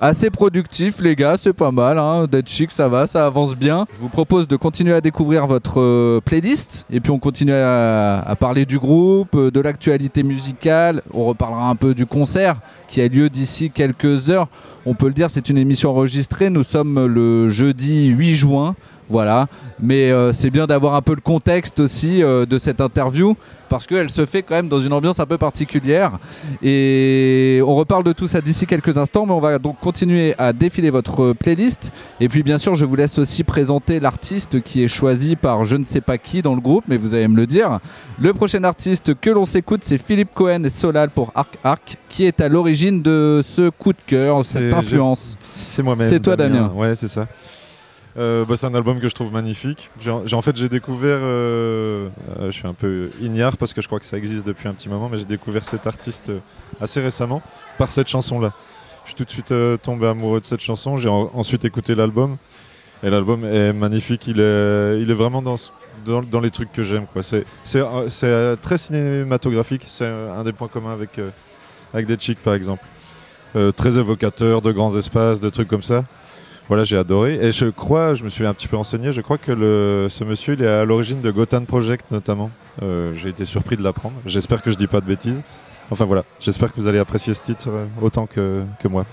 Assez 0.00 0.30
productif 0.30 1.00
les 1.00 1.16
gars, 1.16 1.36
c'est 1.36 1.52
pas 1.52 1.72
mal, 1.72 1.98
hein. 1.98 2.26
Dead 2.30 2.46
Chic 2.46 2.70
ça 2.70 2.88
va, 2.88 3.08
ça 3.08 3.26
avance 3.26 3.56
bien. 3.56 3.84
Je 3.94 3.98
vous 3.98 4.08
propose 4.08 4.46
de 4.46 4.54
continuer 4.54 4.94
à 4.94 5.00
découvrir 5.00 5.48
votre 5.48 5.80
euh, 5.80 6.20
playlist 6.24 6.86
et 6.88 7.00
puis 7.00 7.10
on 7.10 7.18
continue 7.18 7.52
à, 7.52 8.20
à 8.20 8.36
parler 8.36 8.64
du 8.64 8.78
groupe, 8.78 9.34
euh, 9.34 9.50
de 9.50 9.60
l'actualité 9.60 10.22
musicale, 10.22 11.02
on 11.12 11.24
reparlera 11.24 11.68
un 11.68 11.74
peu 11.74 11.94
du 11.94 12.06
concert 12.06 12.60
qui 12.86 13.00
a 13.00 13.08
lieu 13.08 13.28
d'ici 13.28 13.72
quelques 13.72 14.30
heures. 14.30 14.46
On 14.86 14.94
peut 14.94 15.08
le 15.08 15.14
dire, 15.14 15.30
c'est 15.30 15.48
une 15.48 15.58
émission 15.58 15.90
enregistrée, 15.90 16.48
nous 16.48 16.62
sommes 16.62 17.06
le 17.06 17.48
jeudi 17.48 18.06
8 18.06 18.34
juin. 18.36 18.76
Voilà, 19.10 19.46
mais 19.80 20.10
euh, 20.10 20.32
c'est 20.32 20.50
bien 20.50 20.66
d'avoir 20.66 20.94
un 20.94 21.02
peu 21.02 21.14
le 21.14 21.20
contexte 21.20 21.80
aussi 21.80 22.22
euh, 22.22 22.44
de 22.44 22.58
cette 22.58 22.80
interview 22.80 23.36
parce 23.68 23.86
qu'elle 23.86 24.10
se 24.10 24.24
fait 24.26 24.42
quand 24.42 24.54
même 24.54 24.68
dans 24.68 24.80
une 24.80 24.92
ambiance 24.92 25.20
un 25.20 25.26
peu 25.26 25.38
particulière. 25.38 26.18
Et 26.62 27.60
on 27.64 27.74
reparle 27.74 28.04
de 28.04 28.12
tout 28.12 28.28
ça 28.28 28.40
d'ici 28.40 28.66
quelques 28.66 28.98
instants, 28.98 29.26
mais 29.26 29.32
on 29.32 29.40
va 29.40 29.58
donc 29.58 29.78
continuer 29.80 30.34
à 30.38 30.52
défiler 30.52 30.90
votre 30.90 31.32
playlist. 31.32 31.92
Et 32.20 32.28
puis 32.28 32.42
bien 32.42 32.58
sûr, 32.58 32.74
je 32.74 32.84
vous 32.84 32.96
laisse 32.96 33.18
aussi 33.18 33.44
présenter 33.44 34.00
l'artiste 34.00 34.62
qui 34.62 34.82
est 34.82 34.88
choisi 34.88 35.36
par 35.36 35.64
je 35.64 35.76
ne 35.76 35.84
sais 35.84 36.00
pas 36.00 36.18
qui 36.18 36.42
dans 36.42 36.54
le 36.54 36.60
groupe, 36.60 36.84
mais 36.88 36.96
vous 36.96 37.14
allez 37.14 37.28
me 37.28 37.36
le 37.36 37.46
dire. 37.46 37.78
Le 38.20 38.32
prochain 38.32 38.64
artiste 38.64 39.14
que 39.20 39.30
l'on 39.30 39.44
s'écoute, 39.44 39.80
c'est 39.84 39.98
Philippe 39.98 40.34
Cohen 40.34 40.64
et 40.64 40.70
Solal 40.70 41.10
pour 41.10 41.30
Arc 41.34 41.58
Arc, 41.62 41.96
qui 42.08 42.24
est 42.24 42.40
à 42.40 42.48
l'origine 42.48 43.02
de 43.02 43.42
ce 43.44 43.70
coup 43.70 43.92
de 43.92 43.98
cœur, 44.06 44.44
cette 44.44 44.72
influence. 44.72 45.36
C'est 45.40 45.82
moi-même. 45.82 46.08
C'est 46.08 46.20
toi, 46.20 46.36
Damien. 46.36 46.72
Ouais, 46.74 46.96
c'est 46.96 47.08
ça. 47.08 47.26
Euh, 48.18 48.44
bah, 48.44 48.56
c'est 48.56 48.66
un 48.66 48.74
album 48.74 48.98
que 48.98 49.08
je 49.08 49.14
trouve 49.14 49.32
magnifique. 49.32 49.90
En 50.08 50.42
fait, 50.42 50.56
j'ai 50.56 50.68
découvert. 50.68 51.20
euh, 51.22 52.08
euh, 52.40 52.46
je 52.46 52.50
suis 52.50 52.66
un 52.66 52.74
peu 52.74 53.10
ignare 53.20 53.56
parce 53.56 53.72
que 53.72 53.80
je 53.80 53.86
crois 53.86 54.00
que 54.00 54.04
ça 54.04 54.18
existe 54.18 54.46
depuis 54.46 54.66
un 54.66 54.74
petit 54.74 54.88
moment, 54.88 55.08
mais 55.08 55.18
j'ai 55.18 55.24
découvert 55.24 55.64
cet 55.64 55.86
artiste 55.86 56.32
assez 56.80 57.00
récemment 57.00 57.42
par 57.76 57.92
cette 57.92 58.08
chanson-là. 58.08 58.52
Je 59.04 59.10
suis 59.10 59.14
tout 59.16 59.24
de 59.24 59.30
suite 59.30 59.54
tombé 59.82 60.06
amoureux 60.08 60.40
de 60.40 60.46
cette 60.46 60.60
chanson. 60.60 60.96
J'ai 60.96 61.08
en- 61.08 61.30
ensuite 61.34 61.64
écouté 61.64 61.94
l'album. 61.94 62.36
Et 63.04 63.10
l'album 63.10 63.44
est 63.44 63.72
magnifique. 63.72 64.26
Il 64.26 64.40
est, 64.40 65.14
vraiment 65.14 65.40
dans, 65.40 66.40
les 66.40 66.50
trucs 66.50 66.72
que 66.72 66.82
j'aime. 66.82 67.06
C'est, 67.64 68.56
très 68.60 68.78
cinématographique. 68.78 69.84
C'est 69.86 70.08
un 70.08 70.42
des 70.42 70.52
points 70.52 70.68
communs 70.68 70.92
avec, 70.92 71.20
avec 71.94 72.06
Dead 72.06 72.20
Chic, 72.20 72.40
par 72.40 72.54
exemple. 72.54 72.84
Très 73.76 73.96
évocateur 73.96 74.60
de 74.60 74.72
grands 74.72 74.96
espaces, 74.96 75.40
de 75.40 75.48
trucs 75.48 75.68
comme 75.68 75.82
ça. 75.84 76.04
Voilà, 76.68 76.84
j'ai 76.84 76.98
adoré. 76.98 77.34
Et 77.40 77.50
je 77.50 77.66
crois, 77.66 78.14
je 78.14 78.24
me 78.24 78.28
suis 78.28 78.44
un 78.46 78.52
petit 78.52 78.68
peu 78.68 78.76
renseigné, 78.76 79.10
je 79.12 79.20
crois 79.22 79.38
que 79.38 79.52
le, 79.52 80.06
ce 80.10 80.22
monsieur, 80.22 80.54
il 80.54 80.62
est 80.62 80.68
à 80.68 80.84
l'origine 80.84 81.20
de 81.22 81.30
Gotham 81.30 81.64
Project 81.64 82.10
notamment. 82.10 82.50
Euh, 82.82 83.12
j'ai 83.14 83.30
été 83.30 83.44
surpris 83.46 83.76
de 83.76 83.82
l'apprendre. 83.82 84.14
J'espère 84.26 84.62
que 84.62 84.70
je 84.70 84.76
dis 84.76 84.86
pas 84.86 85.00
de 85.00 85.06
bêtises. 85.06 85.44
Enfin 85.90 86.04
voilà, 86.04 86.24
j'espère 86.38 86.70
que 86.70 86.78
vous 86.78 86.86
allez 86.86 86.98
apprécier 86.98 87.32
ce 87.32 87.42
titre 87.42 87.68
euh, 87.70 87.86
autant 88.02 88.26
que, 88.26 88.62
que 88.80 88.88
moi. 88.88 89.06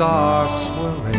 Are 0.00 0.48
swelling. 0.48 1.14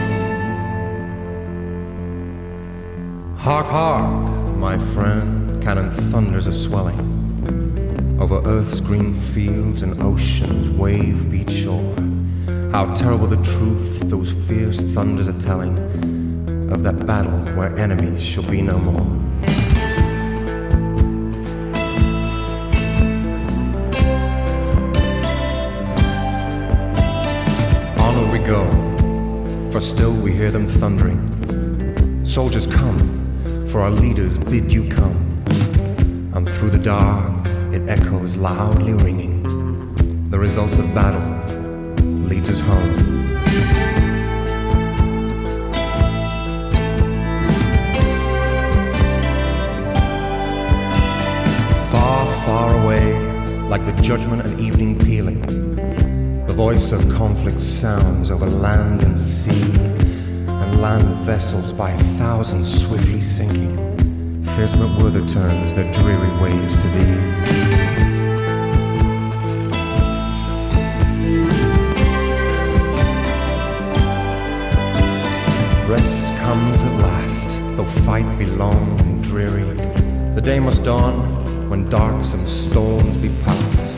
Hark, 3.38 3.66
hark, 3.68 4.58
my 4.58 4.78
friend, 4.78 5.62
cannon 5.62 5.92
thunders 5.92 6.48
are 6.48 6.54
swelling. 6.54 8.18
Over 8.20 8.42
earth's 8.46 8.80
green 8.80 9.14
fields 9.14 9.82
and 9.82 10.02
ocean's 10.02 10.70
wave 10.70 11.30
beat 11.32 11.50
shore. 11.50 11.96
How 12.72 12.94
terrible 12.94 13.28
the 13.28 13.42
truth 13.44 14.10
those 14.10 14.32
fierce 14.48 14.82
thunders 14.82 15.28
are 15.28 15.40
telling 15.40 15.78
of 16.72 16.84
that 16.84 17.06
battle 17.06 17.40
where 17.56 17.76
enemies 17.78 18.24
shall 18.24 18.44
be 18.44 18.62
no 18.62 18.78
more. 18.78 19.19
For 29.80 29.86
still 29.86 30.12
we 30.12 30.34
hear 30.34 30.52
them 30.52 30.68
thundering. 30.68 32.26
Soldiers 32.26 32.68
come, 32.68 33.00
for 33.70 33.80
our 33.80 33.90
leaders 33.90 34.38
bid 34.38 34.74
you 34.74 34.90
come. 34.90 35.16
And 36.34 36.50
through 36.50 36.72
the 36.72 36.78
dark 36.78 37.48
it 37.72 37.88
echoes 37.88 38.36
loudly 38.36 38.92
ringing. 38.92 39.42
The 40.32 40.38
results 40.38 40.80
of 40.80 40.94
battle 40.94 41.22
leads 42.28 42.50
us 42.50 42.60
home. 42.60 43.38
Far, 51.90 52.30
far 52.46 52.84
away, 52.84 53.18
like 53.70 53.86
the 53.86 54.02
judgment 54.02 54.46
of 54.46 54.60
evening 54.60 55.00
pealing. 55.00 55.59
Voice 56.60 56.92
of 56.92 57.08
conflict 57.08 57.62
sounds 57.62 58.30
over 58.30 58.50
land 58.50 59.02
and 59.04 59.18
sea, 59.18 59.64
and 59.64 60.82
land 60.82 61.08
vessels 61.24 61.72
by 61.72 61.94
thousands 62.18 62.84
swiftly 62.84 63.22
sinking. 63.22 63.78
Fierce 64.44 64.74
the 64.74 65.26
turns 65.26 65.74
that 65.76 65.94
dreary 65.94 66.42
waves 66.42 66.78
to 66.78 66.88
thee. 66.90 67.16
Rest 75.90 76.28
comes 76.40 76.84
at 76.84 77.02
last, 77.02 77.58
though 77.78 77.86
fight 77.86 78.38
be 78.38 78.48
long 78.48 79.00
and 79.00 79.24
dreary. 79.24 79.78
The 80.36 80.42
day 80.44 80.60
must 80.60 80.84
dawn 80.84 81.70
when 81.70 81.88
darksome 81.90 82.46
storms 82.46 83.16
be 83.16 83.30
past, 83.46 83.89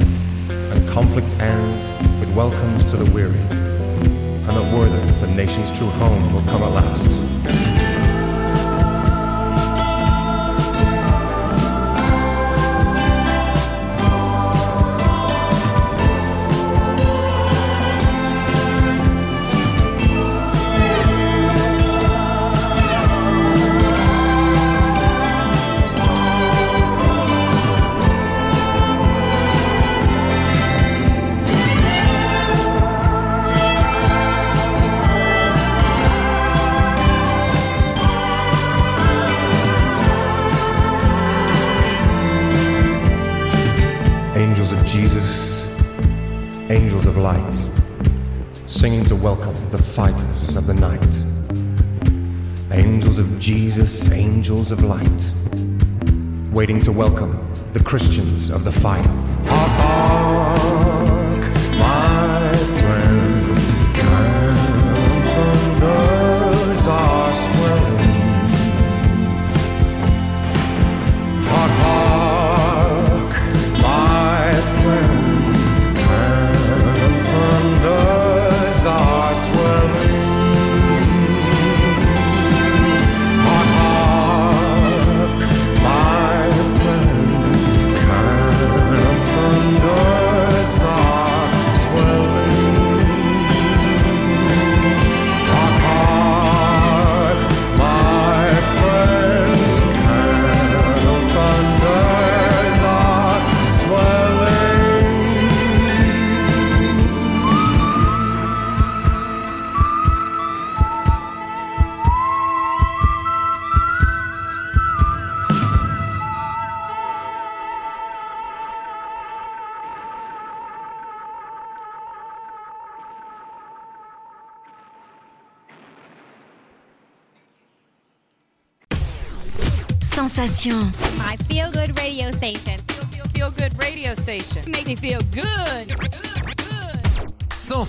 conflicts 0.91 1.35
end 1.35 2.19
with 2.19 2.29
welcomes 2.35 2.83
to 2.83 2.97
the 2.97 3.09
weary, 3.11 3.39
and 3.39 4.45
that 4.45 4.75
Werther, 4.75 5.05
the 5.25 5.27
nation's 5.27 5.71
true 5.71 5.87
home, 5.87 6.33
will 6.33 6.43
come 6.43 6.63
at 6.63 6.71
last. 6.73 7.70
Fighters 49.91 50.55
of 50.55 50.67
the 50.67 50.73
night. 50.73 51.15
Angels 52.71 53.17
of 53.17 53.37
Jesus, 53.39 54.09
angels 54.09 54.71
of 54.71 54.83
light, 54.85 55.31
waiting 56.53 56.79
to 56.83 56.93
welcome 56.93 57.45
the 57.71 57.83
Christians 57.83 58.49
of 58.49 58.63
the 58.63 58.71
fight. 58.71 59.05
Hark, 59.47 60.80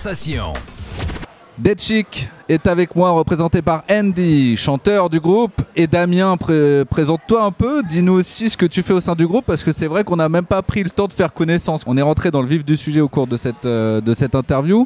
Sensation. 0.07 0.51
Dead 1.57 1.79
Chic 1.79 2.27
est 2.49 2.67
avec 2.67 2.93
moi, 2.93 3.11
représenté 3.11 3.61
par 3.61 3.83
Andy, 3.89 4.57
chanteur 4.57 5.09
du 5.09 5.21
groupe, 5.21 5.61
et 5.77 5.87
Damien, 5.87 6.35
pré- 6.35 6.83
présente-toi 6.89 7.41
un 7.41 7.51
peu, 7.51 7.81
dis-nous 7.89 8.11
aussi 8.11 8.49
ce 8.49 8.57
que 8.57 8.65
tu 8.65 8.83
fais 8.83 8.91
au 8.91 8.99
sein 8.99 9.15
du 9.15 9.25
groupe, 9.25 9.45
parce 9.45 9.63
que 9.63 9.71
c'est 9.71 9.87
vrai 9.87 10.03
qu'on 10.03 10.17
n'a 10.17 10.27
même 10.27 10.43
pas 10.43 10.61
pris 10.61 10.83
le 10.83 10.89
temps 10.89 11.07
de 11.07 11.13
faire 11.13 11.33
connaissance. 11.33 11.83
On 11.87 11.95
est 11.95 12.01
rentré 12.01 12.31
dans 12.31 12.41
le 12.41 12.49
vif 12.49 12.65
du 12.65 12.75
sujet 12.75 12.99
au 12.99 13.07
cours 13.07 13.27
de 13.27 13.37
cette, 13.37 13.65
euh, 13.65 14.01
de 14.01 14.13
cette 14.13 14.35
interview. 14.35 14.85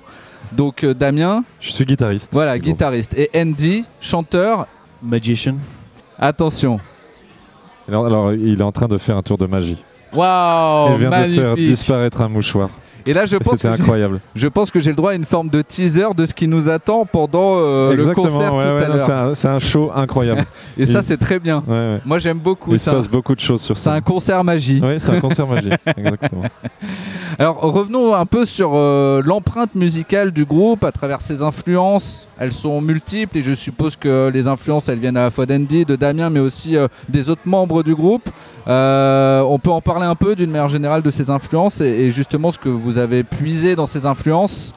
Donc 0.52 0.84
euh, 0.84 0.94
Damien, 0.94 1.44
Je 1.60 1.72
suis 1.72 1.84
guitariste. 1.86 2.30
voilà, 2.32 2.60
groupe. 2.60 2.74
guitariste, 2.74 3.16
et 3.18 3.32
Andy, 3.36 3.86
chanteur. 4.00 4.68
Magician. 5.02 5.56
Attention. 6.20 6.80
Alors, 7.88 8.06
alors, 8.06 8.34
il 8.34 8.60
est 8.60 8.64
en 8.64 8.72
train 8.72 8.88
de 8.88 9.00
faire 9.00 9.18
un 9.18 9.24
tour 9.24 9.40
de 9.40 9.48
magie. 9.48 9.84
Waouh, 10.14 10.92
il 10.94 10.98
vient 11.00 11.10
de 11.10 11.28
faire 11.32 11.56
disparaître 11.56 12.22
un 12.22 12.30
mouchoir. 12.30 12.70
Et 13.08 13.14
là, 13.14 13.26
je 13.26 13.38
pense, 13.38 13.54
que 13.56 13.60
j'ai- 13.62 13.68
incroyable. 13.70 14.20
je 14.36 14.48
pense 14.48 14.70
que 14.70 14.80
j'ai 14.80 14.90
le 14.92 14.96
droit 14.96 15.12
à 15.12 15.16
une 15.16 15.26
forme 15.26 15.50
de 15.50 15.62
teaser 15.62 16.08
de 16.16 16.26
ce 16.26 16.34
qui 16.34 16.48
nous 16.48 16.70
attend 16.70 17.06
pendant 17.06 17.56
euh, 17.58 17.96
le 17.96 18.06
concert 18.14 18.54
ouais, 18.54 18.64
tout 18.64 18.92
ouais, 18.92 18.96
à 18.96 19.00
c'est 19.00 19.12
un- 19.12 19.34
c'est 19.34 19.48
un, 19.48 19.60
show 19.60 19.92
incroyable. 19.96 20.46
Et 20.78 20.86
ça, 20.86 21.02
c'est 21.02 21.18
très 21.18 21.40
bien. 21.40 21.64
Ouais. 21.68 22.00
Moi, 22.06 22.20
j'aime 22.20 22.38
beaucoup. 22.40 22.72
Il 22.74 22.80
se 22.80 22.86
C'est 22.86 22.92
passe 22.92 23.08
beaucoup 23.10 23.34
de 23.36 23.40
choses 23.40 23.62
sur 23.62 23.78
c'est 23.78 23.86
ça. 23.86 23.94
un 23.94 24.02
concert 24.02 24.44
magie. 24.44 24.82
Oui, 24.84 24.96
c'est 25.00 25.12
un 25.16 25.22
concert 25.22 25.48
magique. 25.48 25.74
Exactement. 25.98 26.44
Alors 27.40 27.60
revenons 27.62 28.16
un 28.16 28.26
peu 28.26 28.46
sur 28.46 28.72
euh, 28.74 29.22
l'empreinte 29.24 29.76
musicale 29.76 30.32
du 30.32 30.44
groupe 30.46 30.84
à 30.84 30.92
travers 30.92 31.22
ses 31.22 31.44
influences. 31.44 32.28
Elles 32.40 32.52
sont 32.52 32.82
multiples 32.82 33.38
et 33.38 33.42
je 33.44 33.54
suppose 33.54 33.96
que 33.96 34.32
les 34.34 34.48
influences 34.48 34.90
elles 34.90 34.98
viennent 35.00 35.18
à 35.18 35.24
la 35.24 35.30
fois 35.30 35.46
d'Andy, 35.46 35.86
de 35.86 35.96
Damien, 35.96 36.32
mais 36.32 36.40
aussi 36.40 36.76
euh, 36.76 36.88
des 37.10 37.30
autres 37.30 37.42
membres 37.46 37.84
du 37.84 37.94
groupe. 37.94 38.28
On 38.70 39.60
peut 39.62 39.70
en 39.72 39.82
parler 39.82 40.06
un 40.06 40.16
peu 40.16 40.36
d'une 40.36 40.50
manière 40.52 40.68
générale 40.68 41.02
de 41.02 41.10
ces 41.12 41.30
influences 41.30 41.80
et, 41.80 41.86
et 41.86 42.10
justement 42.10 42.52
ce 42.52 42.58
que 42.58 42.70
vous 42.70 42.97
avez 42.98 43.24
puisé 43.24 43.76
dans 43.76 43.86
ces 43.86 44.06
influences 44.06 44.74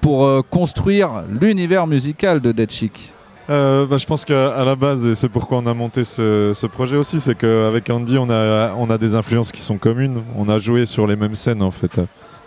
pour 0.00 0.24
euh, 0.24 0.42
construire 0.48 1.24
l'univers 1.28 1.86
musical 1.86 2.40
de 2.40 2.52
Dead 2.52 2.70
Chic. 2.70 3.12
Euh, 3.50 3.86
bah, 3.86 3.98
je 3.98 4.06
pense 4.06 4.24
qu'à 4.24 4.64
la 4.64 4.76
base, 4.76 5.04
et 5.04 5.14
c'est 5.14 5.28
pourquoi 5.28 5.58
on 5.58 5.66
a 5.66 5.74
monté 5.74 6.04
ce, 6.04 6.66
projet 6.66 6.96
aussi, 6.96 7.20
c'est 7.20 7.34
qu'avec 7.34 7.90
Andy, 7.90 8.16
on 8.18 8.30
a, 8.30 8.98
des 8.98 9.14
influences 9.14 9.52
qui 9.52 9.60
sont 9.60 9.78
communes. 9.78 10.22
On 10.36 10.48
a 10.48 10.58
joué 10.58 10.86
sur 10.86 11.06
les 11.06 11.16
mêmes 11.16 11.34
scènes, 11.34 11.62
en 11.62 11.70
fait, 11.70 12.00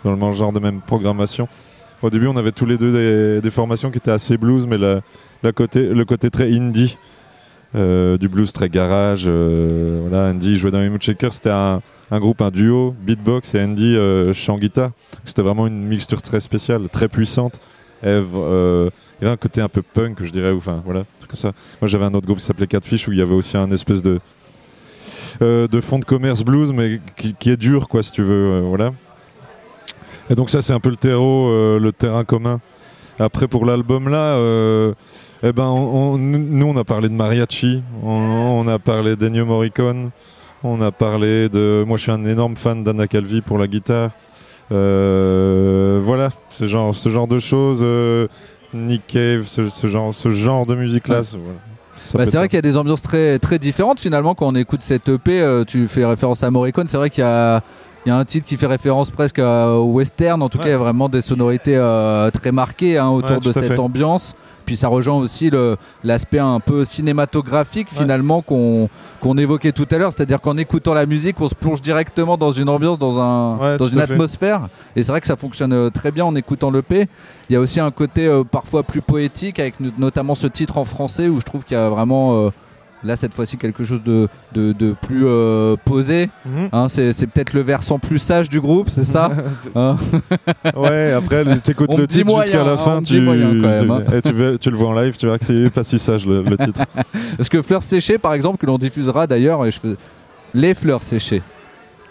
dans 0.04 0.10
le 0.10 0.16
même 0.16 0.32
genre 0.32 0.52
de 0.52 0.60
même 0.60 0.80
programmation. 0.80 1.48
Au 2.02 2.10
début, 2.10 2.26
on 2.26 2.36
avait 2.36 2.52
tous 2.52 2.66
les 2.66 2.78
deux 2.78 3.40
des, 3.40 3.50
formations 3.50 3.90
qui 3.90 3.98
étaient 3.98 4.10
assez 4.10 4.36
blues, 4.36 4.66
mais 4.66 4.78
le 4.78 5.52
côté 5.52 6.30
très 6.30 6.52
indie, 6.52 6.96
du 7.74 8.28
blues 8.28 8.52
très 8.52 8.68
garage. 8.68 9.24
euh, 9.26 10.06
voilà, 10.08 10.30
Andy 10.30 10.56
jouait 10.56 10.70
dans 10.70 10.80
les 10.80 10.90
Mood 10.90 11.02
Shakers, 11.02 11.32
c'était 11.32 11.50
un, 11.50 11.80
groupe, 12.12 12.40
un 12.40 12.50
duo, 12.50 12.94
beatbox, 13.00 13.54
et 13.54 13.62
Andy 13.62 13.96
euh, 13.96 14.32
chant 14.32 14.58
guitare. 14.58 14.90
C'était 15.24 15.42
vraiment 15.42 15.66
une 15.66 15.84
mixture 15.84 16.22
très 16.22 16.40
spéciale, 16.40 16.88
très 16.88 17.08
puissante. 17.08 17.60
Eve, 18.02 18.28
euh, 18.36 18.90
il 19.20 19.24
y 19.24 19.26
avait 19.26 19.34
un 19.34 19.36
côté 19.36 19.60
un 19.60 19.68
peu 19.68 19.82
punk, 19.82 20.22
je 20.22 20.30
dirais, 20.30 20.52
enfin 20.52 20.82
voilà, 20.84 21.04
truc 21.18 21.30
comme 21.30 21.40
ça. 21.40 21.52
Moi 21.80 21.88
j'avais 21.88 22.04
un 22.04 22.14
autre 22.14 22.26
groupe 22.26 22.38
qui 22.38 22.44
s'appelait 22.44 22.68
Catfish 22.68 23.08
où 23.08 23.12
il 23.12 23.18
y 23.18 23.22
avait 23.22 23.34
aussi 23.34 23.56
un 23.56 23.70
espèce 23.72 24.02
de 24.02 24.20
euh, 25.42 25.68
de 25.68 25.80
fond 25.80 25.98
de 25.98 26.04
commerce 26.04 26.42
blues, 26.42 26.72
mais 26.72 27.00
qui, 27.16 27.50
est 27.50 27.56
dur, 27.56 27.88
quoi, 27.88 28.02
si 28.02 28.12
tu 28.12 28.22
veux, 28.22 28.62
euh. 28.62 28.90
Et 30.30 30.34
donc 30.34 30.50
ça 30.50 30.62
c'est 30.62 30.72
un 30.72 30.80
peu 30.80 30.90
le 30.90 30.96
terreau, 30.96 31.48
euh, 31.48 31.78
le 31.78 31.92
terrain 31.92 32.24
commun. 32.24 32.60
Après 33.18 33.48
pour 33.48 33.64
l'album 33.64 34.08
là, 34.08 34.36
euh, 34.36 34.92
eh 35.42 35.52
ben 35.52 35.64
on- 35.66 36.14
on- 36.14 36.18
nous 36.18 36.66
on 36.66 36.76
a 36.76 36.84
parlé 36.84 37.08
de 37.08 37.14
mariachi, 37.14 37.82
on, 38.02 38.08
on 38.10 38.68
a 38.68 38.78
parlé 38.78 39.16
d'Ennio 39.16 39.44
Morricone, 39.46 40.10
on 40.64 40.80
a 40.80 40.90
parlé 40.90 41.48
de, 41.48 41.84
moi 41.86 41.96
je 41.96 42.02
suis 42.02 42.12
un 42.12 42.24
énorme 42.24 42.56
fan 42.56 42.82
d'Anna 42.84 43.06
Calvi 43.06 43.40
pour 43.40 43.58
la 43.58 43.66
guitare. 43.66 44.10
Euh, 44.72 46.00
voilà, 46.04 46.30
ce 46.50 46.66
genre, 46.66 46.94
ce 46.94 47.08
genre 47.08 47.26
de 47.26 47.38
choses. 47.38 47.80
euh, 47.82 48.26
Nick 48.74 49.06
Cave, 49.06 49.44
ce, 49.46 49.68
ce 49.70 49.86
genre, 49.86 50.14
ce 50.14 50.30
genre 50.30 50.66
de 50.66 50.74
musique 50.74 51.08
là. 51.08 51.20
Ouais. 51.20 51.38
Bah, 52.14 52.26
c'est 52.26 52.36
vrai 52.36 52.48
qu'il 52.48 52.56
y 52.56 52.58
a 52.58 52.62
des 52.62 52.76
ambiances 52.76 53.00
très, 53.02 53.38
très 53.38 53.58
différentes 53.58 53.98
finalement 53.98 54.34
quand 54.34 54.46
on 54.46 54.54
écoute 54.54 54.82
cette 54.82 55.08
EP. 55.08 55.40
euh, 55.40 55.64
tu 55.64 55.88
fais 55.88 56.04
référence 56.04 56.42
à 56.44 56.50
Morricone, 56.50 56.86
c'est 56.86 56.98
vrai 56.98 57.08
qu'il 57.10 57.22
y 57.24 57.26
a, 57.26 57.62
il 58.06 58.08
y 58.08 58.12
a 58.12 58.16
un 58.16 58.24
titre 58.24 58.46
qui 58.46 58.56
fait 58.56 58.66
référence 58.66 59.10
presque 59.10 59.38
à- 59.38 59.72
au 59.72 59.84
western. 59.92 60.40
En 60.42 60.48
tout 60.48 60.58
Ouais. 60.58 60.64
cas, 60.64 60.70
il 60.70 60.72
y 60.72 60.76
a 60.76 60.78
vraiment 60.78 61.08
des 61.08 61.20
sonorités 61.20 61.76
euh, 61.76 62.30
très 62.30 62.52
marquées 62.52 62.96
hein, 62.98 63.08
autour 63.08 63.32
Ouais, 63.32 63.40
de 63.40 63.52
cette 63.52 63.64
fait. 63.72 63.78
ambiance. 63.78 64.34
Puis 64.64 64.76
ça 64.76 64.88
rejoint 64.88 65.16
aussi 65.16 65.48
le- 65.48 65.76
l'aspect 66.04 66.38
un 66.38 66.60
peu 66.60 66.84
cinématographique 66.84 67.88
finalement 67.90 68.42
qu'on 68.42 69.38
évoquait 69.38 69.72
tout 69.72 69.86
à 69.90 69.96
l'heure. 69.98 70.12
C'est-à-dire 70.12 70.40
qu'en 70.42 70.56
écoutant 70.58 70.92
la 70.94 71.06
musique, 71.06 71.40
on 71.40 71.48
se 71.48 71.54
plonge 71.54 71.80
directement 71.82 72.36
dans 72.36 72.52
une 72.52 72.68
ambiance, 72.68 72.98
dans, 72.98 73.18
un, 73.18 73.78
une 73.78 74.00
atmosphère. 74.00 74.68
Et 74.94 75.02
c'est 75.02 75.10
vrai 75.10 75.20
que 75.22 75.26
ça 75.26 75.36
fonctionne 75.36 75.72
euh, 75.72 75.90
très 75.90 76.10
bien 76.10 76.24
en 76.26 76.34
écoutant 76.36 76.70
l'EP. 76.70 77.08
Il 77.48 77.54
y 77.54 77.56
a 77.56 77.60
aussi 77.60 77.80
un 77.80 77.90
côté 77.90 78.26
euh, 78.26 78.44
parfois 78.44 78.82
plus 78.82 79.00
poétique 79.00 79.58
avec 79.58 79.80
no- 79.80 79.90
notamment 79.98 80.34
ce 80.34 80.46
titre 80.46 80.76
en 80.76 80.84
français 80.84 81.28
où 81.28 81.40
je 81.40 81.44
trouve 81.46 81.64
qu'il 81.64 81.76
y 81.76 81.80
a 81.80 81.88
vraiment 81.88 82.36
euh, 82.46 82.50
Là, 83.04 83.14
cette 83.16 83.32
fois-ci, 83.32 83.56
quelque 83.58 83.84
chose 83.84 84.02
de, 84.02 84.28
de, 84.54 84.72
de 84.72 84.92
plus 85.00 85.24
euh, 85.24 85.76
posé. 85.84 86.30
Mhm. 86.44 86.68
Hein, 86.72 86.86
c'est 86.88 87.26
peut-être 87.26 87.52
le 87.52 87.60
versant 87.60 87.98
plus 87.98 88.18
sage 88.18 88.48
du 88.48 88.60
groupe, 88.60 88.88
c'est 88.90 89.04
ça 89.04 89.30
Hein 89.76 89.96
Ouais, 90.76 91.12
après, 91.12 91.44
tu 91.64 91.70
écoutes 91.70 91.90
On 91.92 91.96
le 91.96 92.06
titre 92.08 92.42
jusqu'à 92.42 92.64
la 92.64 92.72
hein, 92.72 92.76
fin, 92.78 93.02
tu, 93.02 93.14
dit 93.14 93.20
moyen 93.20 93.50
quand 93.50 93.68
même, 93.88 94.04
tu, 94.04 94.16
eh, 94.16 94.22
tu 94.22 94.32
veux- 94.32 94.58
tu 94.58 94.70
le 94.70 94.76
vois 94.76 94.88
en 94.88 95.00
live, 95.00 95.16
tu 95.16 95.26
verras 95.26 95.38
que 95.38 95.44
c'est 95.44 95.70
pas 95.70 95.84
si 95.84 95.98
sage 95.98 96.26
le, 96.26 96.42
le 96.42 96.56
titre. 96.56 96.80
Parce 97.36 97.48
que 97.48 97.62
Fleurs 97.62 97.82
séchées, 97.84 98.18
par 98.18 98.32
exemple, 98.34 98.58
que 98.58 98.66
l'on 98.66 98.78
diffusera 98.78 99.26
d'ailleurs, 99.26 99.64
et 99.64 99.70
je 99.70 99.78
fais... 99.78 99.94
les 100.54 100.74
fleurs 100.74 101.02
séchées, 101.02 101.42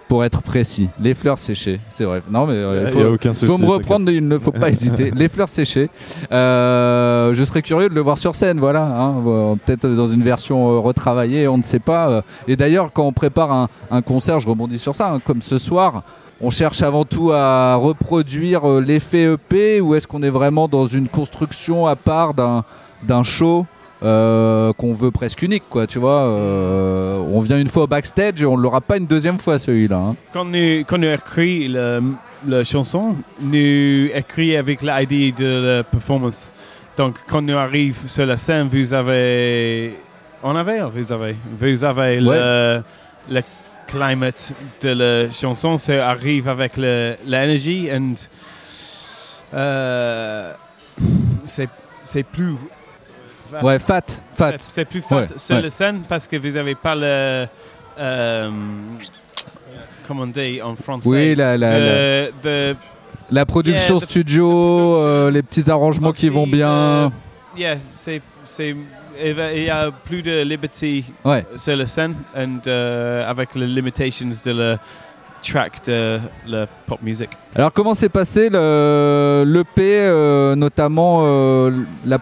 pour 0.07 0.23
être 0.23 0.41
précis, 0.41 0.89
les 0.99 1.13
fleurs 1.13 1.37
séchées, 1.37 1.79
c'est 1.89 2.05
vrai. 2.05 2.21
Non, 2.29 2.45
mais 2.47 2.53
euh, 2.53 2.83
Il 2.87 2.91
faut, 2.93 2.99
y 2.99 3.03
a 3.03 3.09
aucun 3.11 3.33
souci. 3.33 3.45
faut 3.51 3.57
me 3.57 3.65
reprendre, 3.67 4.09
il 4.09 4.27
ne 4.27 4.37
faut 4.39 4.51
pas 4.51 4.69
hésiter. 4.69 5.11
Les 5.15 5.27
fleurs 5.29 5.49
séchées, 5.49 5.89
Euh, 6.31 7.33
je 7.33 7.43
serais 7.43 7.61
curieux 7.61 7.89
de 7.89 7.93
le 7.95 8.01
voir 8.01 8.17
sur 8.17 8.35
scène, 8.35 8.59
voilà. 8.59 8.83
hein. 8.85 9.15
Euh, 9.27 9.55
Peut-être 9.65 9.87
dans 9.87 10.07
une 10.07 10.23
version 10.23 10.81
retravaillée, 10.81 11.47
on 11.47 11.57
ne 11.57 11.63
sait 11.63 11.79
pas. 11.79 12.23
Et 12.47 12.55
d'ailleurs, 12.55 12.91
quand 12.93 13.03
on 13.05 13.11
prépare 13.11 13.51
un, 13.51 13.67
un 13.91 14.01
concert, 14.01 14.39
je 14.39 14.47
rebondis 14.47 14.79
sur 14.79 14.95
ça, 14.95 15.11
hein, 15.13 15.19
comme 15.23 15.41
ce 15.41 15.57
soir. 15.57 16.03
On 16.39 16.51
cherche 16.51 16.83
avant 16.83 17.03
tout 17.03 17.31
à 17.33 17.75
reproduire 17.75 18.65
l'effet 18.79 19.23
EP 19.33 19.81
ou 19.81 19.95
est-ce 19.95 20.07
qu'on 20.07 20.21
est 20.21 20.29
vraiment 20.29 20.67
dans 20.67 20.85
une 20.85 21.07
construction 21.07 21.87
à 21.87 21.95
part 21.95 22.33
d'un 22.35 23.23
show? 23.23 23.65
Euh, 24.03 24.73
qu'on 24.73 24.93
veut 24.93 25.12
presque 25.12 25.41
unique, 25.41 25.63
quoi, 25.69 25.88
tu 25.88 25.97
vois. 25.99 26.21
euh, 26.21 27.17
on 27.31 27.41
vient 27.41 27.57
une 27.60 27.67
fois 27.69 27.83
au 27.83 27.88
backstage 27.88 28.41
et 28.41 28.45
on 28.45 28.55
ne 28.57 28.62
l'aura 28.62 28.81
pas 28.81 28.97
une 28.97 29.07
deuxième 29.07 29.39
fois 29.39 29.57
celui-là. 29.60 29.97
hein. 29.97 30.15
Quand 30.33 30.45
nous, 30.45 30.83
quand 30.86 30.97
nous 30.97 31.07
écrit 31.10 31.67
le, 31.67 32.01
la 32.47 32.63
chanson, 32.63 33.15
nous 33.41 34.07
écrit 34.13 34.55
avec 34.55 34.81
l'idée 34.83 35.31
de 35.31 35.47
la 35.77 35.83
performance. 35.83 36.51
Donc, 36.95 37.15
quand 37.27 37.41
nous 37.41 37.57
arrivons 37.57 38.07
sur 38.07 38.25
la 38.25 38.38
scène, 38.38 38.67
vous 38.71 38.93
avez. 38.93 39.93
On 40.43 40.55
avait, 40.55 40.79
vous 40.81 41.12
avez. 41.12 41.36
Vous 41.60 41.83
avez 41.83 42.19
le, 42.19 42.81
le 43.29 43.41
climate 43.88 44.51
de 44.81 44.89
la 44.89 45.31
chanson, 45.31 45.77
ça 45.77 46.07
arrive 46.10 46.47
avec 46.47 46.77
l'énergie 46.77 47.89
and. 47.91 48.13
euh, 49.53 50.53
c'est 52.03 52.23
plus. 52.23 52.53
Fat. 53.47 53.62
Ouais, 53.63 53.79
fat, 53.79 54.01
fat. 54.33 54.53
C'est- 54.60 54.86
plus 54.86 55.01
fat 55.01 55.15
Ouais, 55.21 55.25
sur 55.38 55.55
ouais. 55.55 55.62
la 55.63 55.69
scène 55.69 56.01
parce 56.07 56.27
que 56.27 56.36
vous 56.38 56.49
n'avez 56.51 56.75
pas 56.75 56.95
le. 56.95 57.47
euh, 57.99 58.49
comment 60.07 60.23
on 60.23 60.27
dit 60.27 60.62
en 60.62 60.75
français? 60.75 61.10
Oui, 61.10 61.36
la, 61.36 61.57
la, 61.57 61.79
la, 61.79 62.27
The- 62.27 62.33
the- 62.43 62.75
la 63.31 63.45
production 63.45 63.95
Yeah, 63.95 64.05
the- 64.05 64.10
studio, 64.10 64.95
euh, 64.97 65.31
les 65.31 65.41
petits 65.43 65.69
arrangements 65.69 66.12
qui 66.13 66.29
vont 66.29 66.47
bien. 66.47 66.69
euh, 66.71 67.10
yeah, 67.57 67.77
c'est. 67.79 68.21
c'est- 68.43 68.75
Il 69.19 69.63
y 69.63 69.69
a 69.71 69.89
plus 69.89 70.21
de 70.21 70.43
liberté 70.43 71.03
Ouais. 71.25 71.43
sur 71.55 71.75
la 71.75 71.88
scène 71.88 72.13
and, 72.38 72.60
euh, 72.67 73.27
avec 73.27 73.55
les 73.55 73.65
limitations 73.65 74.29
de 74.45 74.51
la 74.51 74.77
track 75.41 75.86
de 75.86 76.19
la 76.47 76.67
pop 76.86 77.02
music. 77.02 77.30
Alors 77.56 77.71
comment 77.73 77.93
s'est 77.93 78.10
passé 78.10 78.50
le 78.50 79.43
l'EP, 79.47 79.82
euh, 79.82 80.56
notamment 80.56 81.21
euh, 81.23 81.71
la, 82.06 82.17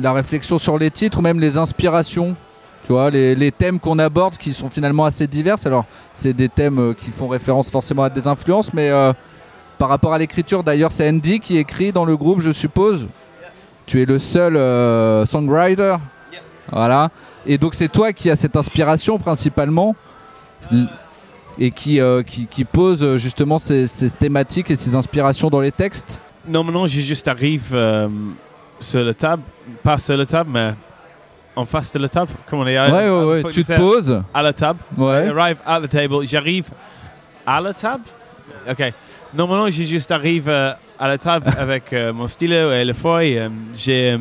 la 0.00 0.12
réflexion 0.12 0.58
sur 0.58 0.78
les 0.78 0.90
titres, 0.90 1.18
ou 1.18 1.22
même 1.22 1.40
les 1.40 1.56
inspirations 1.58 2.36
tu 2.84 2.90
vois, 2.92 3.10
les, 3.10 3.36
les 3.36 3.52
thèmes 3.52 3.78
qu'on 3.78 4.00
aborde 4.00 4.36
qui 4.36 4.52
sont 4.52 4.68
finalement 4.68 5.04
assez 5.04 5.28
divers. 5.28 5.54
Alors, 5.66 5.84
c'est 6.12 6.32
des 6.32 6.48
thèmes 6.48 6.80
euh, 6.80 6.94
qui 6.94 7.12
font 7.12 7.28
référence 7.28 7.70
forcément 7.70 8.02
à 8.02 8.10
des 8.10 8.26
influences, 8.26 8.74
mais 8.74 8.90
euh, 8.90 9.12
par 9.78 9.88
rapport 9.88 10.12
à 10.12 10.18
l'écriture, 10.18 10.64
d'ailleurs, 10.64 10.90
c'est 10.90 11.08
Andy 11.08 11.38
qui 11.38 11.58
écrit 11.58 11.92
dans 11.92 12.04
le 12.04 12.16
groupe, 12.16 12.40
je 12.40 12.50
suppose. 12.50 13.06
Tu 13.86 14.02
es 14.02 14.04
le 14.04 14.18
seul 14.18 14.56
euh, 14.56 15.24
songwriter. 15.26 15.94
Voilà. 16.72 17.10
Et 17.46 17.56
donc, 17.56 17.76
c'est 17.76 17.86
toi 17.86 18.12
qui 18.12 18.30
as 18.30 18.36
cette 18.36 18.56
inspiration 18.56 19.16
principalement 19.16 19.94
l- 20.72 20.88
et 21.58 21.70
qui, 21.70 22.00
euh, 22.00 22.22
qui, 22.22 22.46
qui 22.46 22.64
pose 22.64 23.02
euh, 23.02 23.16
justement 23.18 23.58
ces, 23.58 23.86
ces 23.86 24.10
thématiques 24.10 24.70
et 24.70 24.76
ces 24.76 24.94
inspirations 24.94 25.50
dans 25.50 25.60
les 25.60 25.72
textes. 25.72 26.20
Normalement, 26.46 26.86
je 26.86 27.00
juste 27.00 27.28
arrive 27.28 27.70
euh, 27.72 28.08
sur 28.80 29.04
la 29.04 29.14
table, 29.14 29.42
pas 29.82 29.98
sur 29.98 30.16
la 30.16 30.26
table, 30.26 30.50
mais 30.52 30.70
en 31.54 31.64
face 31.64 31.92
de 31.92 31.98
la 31.98 32.08
table. 32.08 32.32
Comment 32.48 32.62
on 32.62 32.64
dit 32.64 32.72
Ouais, 32.72 33.08
ouais, 33.08 33.42
ouais. 33.42 33.50
Tu 33.50 33.64
te 33.64 33.76
poses. 33.76 34.22
À 34.32 34.42
la 34.42 34.52
table. 34.52 34.80
Ouais. 34.96 35.26
I 35.26 35.30
arrive 35.30 35.58
at 35.66 35.80
the 35.82 35.88
table. 35.88 36.26
J'arrive 36.26 36.68
à 37.46 37.60
la 37.60 37.74
table? 37.74 38.04
Ok. 38.68 38.92
Normalement, 39.34 39.70
je 39.70 39.82
juste 39.82 40.10
arrive 40.10 40.48
euh, 40.48 40.72
à 40.98 41.08
la 41.08 41.18
table 41.18 41.50
avec 41.58 41.94
mon 42.14 42.26
stylo 42.26 42.72
et 42.72 42.84
le 42.84 42.92
feuille. 42.92 43.40
J'ai 43.74 44.18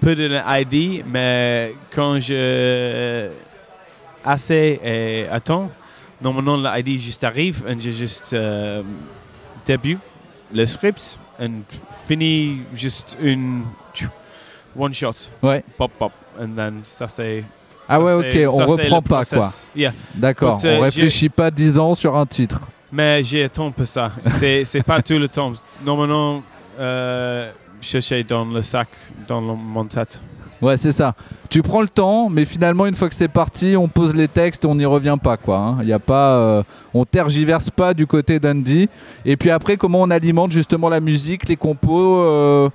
peu 0.00 0.14
de 0.14 0.38
ID, 0.46 1.04
mais 1.06 1.74
quand 1.94 2.18
je 2.20 3.30
assez 4.24 4.80
et 4.84 5.26
attends, 5.30 5.70
normalement 6.24 6.56
l'ID 6.56 6.98
juste 6.98 7.22
arrive 7.22 7.62
et 7.68 7.78
je 7.80 7.90
juste 7.90 8.32
euh, 8.32 8.82
début 9.66 9.98
le 10.52 10.64
script 10.66 11.18
et 11.40 11.48
fini 12.08 12.60
juste 12.74 13.16
une 13.20 13.62
one 14.76 14.92
shot. 14.94 15.12
Ouais. 15.42 15.62
Pop 15.76 15.92
pop 15.98 16.12
and 16.40 16.48
then 16.56 16.80
ça 16.82 17.06
c'est 17.08 17.44
Ah 17.88 18.00
ouais, 18.00 18.12
ok, 18.14 18.52
on 18.52 18.66
reprend 18.66 19.02
pas 19.02 19.24
quoi. 19.24 19.48
Yes. 19.76 20.06
D'accord, 20.14 20.58
euh, 20.64 20.78
on 20.78 20.80
réfléchit 20.80 21.28
pas 21.28 21.50
10 21.50 21.78
ans 21.78 21.94
sur 21.94 22.16
un 22.16 22.24
titre. 22.26 22.60
Mais 22.90 23.22
j'ai 23.22 23.48
un 23.58 23.70
peu 23.70 23.84
ça. 23.84 24.12
C'est 24.30 24.64
c'est 24.64 24.82
pas 24.82 25.02
tout 25.02 25.18
le 25.18 25.28
temps. 25.28 25.52
Normalement, 25.84 26.42
euh, 26.78 27.50
chercher 27.80 28.22
dans 28.24 28.44
le 28.44 28.62
sac, 28.62 28.88
dans 29.28 29.40
le- 29.40 29.54
mon 29.54 29.84
tête. 29.84 30.20
Ouais, 30.64 30.76
c'est 30.76 30.92
ça. 30.92 31.14
Tu 31.50 31.62
prends 31.62 31.82
le 31.82 31.88
temps, 31.88 32.28
mais 32.30 32.44
finalement, 32.44 32.86
une 32.86 32.94
fois 32.94 33.08
que 33.08 33.14
c'est 33.14 33.28
parti, 33.28 33.76
on 33.76 33.86
pose 33.88 34.14
les 34.14 34.28
textes 34.28 34.64
et 34.64 34.66
on 34.66 34.74
n'y 34.74 34.86
revient 34.86 35.16
pas, 35.22 35.36
quoi. 35.36 35.58
hein. 35.58 35.78
Il 35.82 35.88
y 35.88 35.92
a 35.92 35.98
pas, 35.98 36.32
euh, 36.36 36.62
on 36.94 37.04
tergiverse 37.04 37.70
pas 37.70 37.92
du 37.94 38.06
côté 38.06 38.38
d'Andy. 38.40 38.88
Et 39.24 39.36
puis 39.36 39.50
après, 39.50 39.76
comment 39.76 40.00
on 40.02 40.10
alimente 40.10 40.50
justement 40.52 40.88
la 40.88 41.00
musique, 41.00 41.48
les 41.48 41.56
compos 41.56 42.16
euh, 42.18 42.68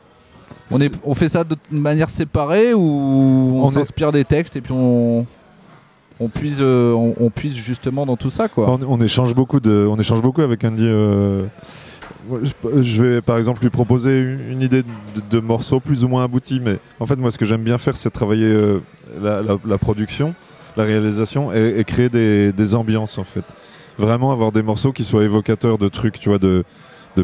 on, 0.72 0.80
est, 0.80 0.94
on 1.04 1.16
fait 1.16 1.30
ça 1.30 1.44
de 1.44 1.56
manière 1.72 2.10
séparée 2.12 2.74
ou 2.76 2.80
on, 2.82 3.64
On 3.64 3.70
est- 3.72 3.74
s'inspire 3.74 4.12
des 4.12 4.24
textes 4.24 4.56
et 4.56 4.62
puis 4.62 4.74
on, 4.74 5.26
on 6.20 6.28
puise, 6.28 6.60
euh, 6.62 6.94
on, 6.94 7.16
on 7.20 7.30
puise 7.32 7.56
justement 7.56 8.06
dans 8.06 8.18
tout 8.18 8.30
ça, 8.30 8.48
quoi? 8.48 8.70
On, 8.70 8.80
on 8.88 9.00
échange 9.00 9.34
beaucoup 9.34 9.60
de, 9.60 9.88
on 9.90 9.96
échange 9.98 10.22
beaucoup 10.22 10.42
avec 10.42 10.64
Andy. 10.64 10.84
euh, 10.86 11.46
je- 12.82 13.02
vais 13.02 13.22
par 13.22 13.38
exemple 13.38 13.62
lui 13.62 13.70
proposer 13.70 14.20
une 14.20 14.62
idée 14.62 14.84
de, 15.30 15.40
morceau 15.40 15.80
plus 15.80 16.04
ou 16.04 16.08
moins 16.08 16.24
abouti, 16.24 16.60
mais 16.64 16.78
en 17.00 17.06
fait 17.06 17.16
moi 17.16 17.32
ce 17.32 17.38
que 17.38 17.46
j'aime 17.46 17.64
bien 17.64 17.78
faire 17.78 17.96
c'est 17.96 18.10
travailler 18.10 18.48
euh, 18.52 18.80
la, 19.22 19.78
production, 19.78 20.36
la 20.78 20.84
réalisation 20.84 21.54
et, 21.54 21.84
créer 21.86 22.10
des, 22.10 22.76
ambiances 22.76 23.18
en 23.18 23.24
fait. 23.24 23.46
Vraiment 23.98 24.32
avoir 24.32 24.52
des 24.52 24.64
morceaux 24.64 24.92
qui 24.92 25.04
soient 25.04 25.24
évocateurs 25.24 25.78
de 25.78 25.90
trucs, 25.90 26.20
tu 26.20 26.30
vois, 26.30 26.40
de, 26.40 26.64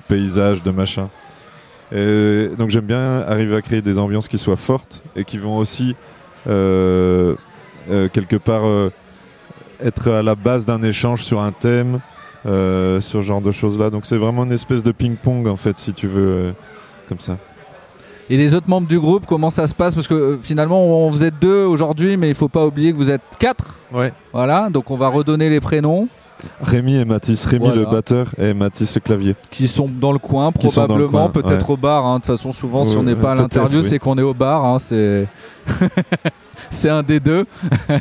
paysages, 0.08 0.62
de 0.62 0.72
machin. 0.72 1.10
Et 1.92 2.50
donc 2.58 2.70
j'aime 2.70 2.86
bien 2.86 3.22
arriver 3.22 3.56
à 3.56 3.62
créer 3.62 3.82
des 3.82 3.98
ambiances 3.98 4.28
qui 4.28 4.38
soient 4.38 4.58
fortes 4.58 5.04
et 5.16 5.24
qui 5.24 5.38
vont 5.38 5.56
aussi 5.56 5.96
euh, 6.48 7.36
euh, 7.90 8.10
quelque 8.10 8.36
part 8.36 8.64
être 9.80 10.12
à 10.12 10.22
la 10.22 10.36
base 10.36 10.66
d'un 10.66 10.82
échange 10.82 11.24
sur 11.24 11.42
un 11.42 11.52
thème, 11.52 12.00
euh, 12.46 13.02
ce 13.02 13.22
genre 13.22 13.42
de 13.42 13.52
choses-là. 13.52 13.90
Donc 13.90 14.06
c'est 14.06 14.18
vraiment 14.18 14.44
une 14.44 14.52
espèce 14.52 14.84
de 14.84 14.92
ping-pong 14.92 15.48
en 15.48 15.56
fait, 15.56 15.78
si 15.78 15.94
tu 15.94 16.08
veux, 16.08 16.28
euh, 16.28 16.52
comme 17.08 17.20
ça. 17.20 17.38
Et 18.30 18.38
les 18.38 18.56
autres 18.56 18.70
membres 18.70 18.88
du 18.88 19.00
groupe, 19.00 19.26
comment 19.28 19.52
ça 19.52 19.68
se 19.68 19.76
passe? 19.76 19.94
Parce 19.94 20.08
que 20.08 20.14
euh, 20.14 20.38
finalement, 20.42 20.84
on, 20.84 21.12
vous 21.12 21.24
êtes 21.24 21.40
deux 21.40 21.64
aujourd'hui, 21.66 22.18
mais 22.18 22.30
il 22.30 22.36
faut 22.36 22.48
pas 22.48 22.66
oublier 22.66 22.92
que 22.92 22.98
vous 22.98 23.12
êtes 23.12 23.22
quatre. 23.40 23.80
Ouais. 23.94 24.12
Voilà, 24.34 24.70
donc 24.72 24.90
on 24.90 24.98
va 24.98 25.10
redonner 25.10 25.50
les 25.50 25.60
prénoms. 25.60 26.08
Rémi 26.62 26.96
et 26.96 27.06
Mathis, 27.06 27.46
Rémi 27.46 27.66
Voilà. 27.68 27.82
le 27.82 27.88
batteur 27.88 28.28
et 28.38 28.54
Mathis 28.54 28.94
le 28.96 29.02
clavier. 29.02 29.36
qui 29.52 29.68
sont 29.68 29.88
dans 29.90 30.12
le 30.12 30.20
coin 30.20 30.52
probablement, 30.52 31.30
peut-être 31.30 31.68
ouais. 31.70 31.74
au 31.74 31.78
bar. 31.78 32.06
hein. 32.06 32.18
De 32.18 32.24
toute 32.24 32.36
façon, 32.36 32.52
souvent, 32.52 32.84
si 32.84 32.96
on 32.98 33.04
n'est 33.04 33.16
pas 33.16 33.32
à 33.32 33.36
l'interview, 33.36 33.80
oui. 33.82 33.88
c'est 33.88 34.00
qu'on 34.00 34.18
est 34.18 34.22
au 34.22 34.34
bar. 34.34 34.64
hein. 34.66 34.78
C'est 34.80 35.28
c'est 36.70 36.90
un 36.90 37.04
des 37.04 37.20
deux. 37.20 37.46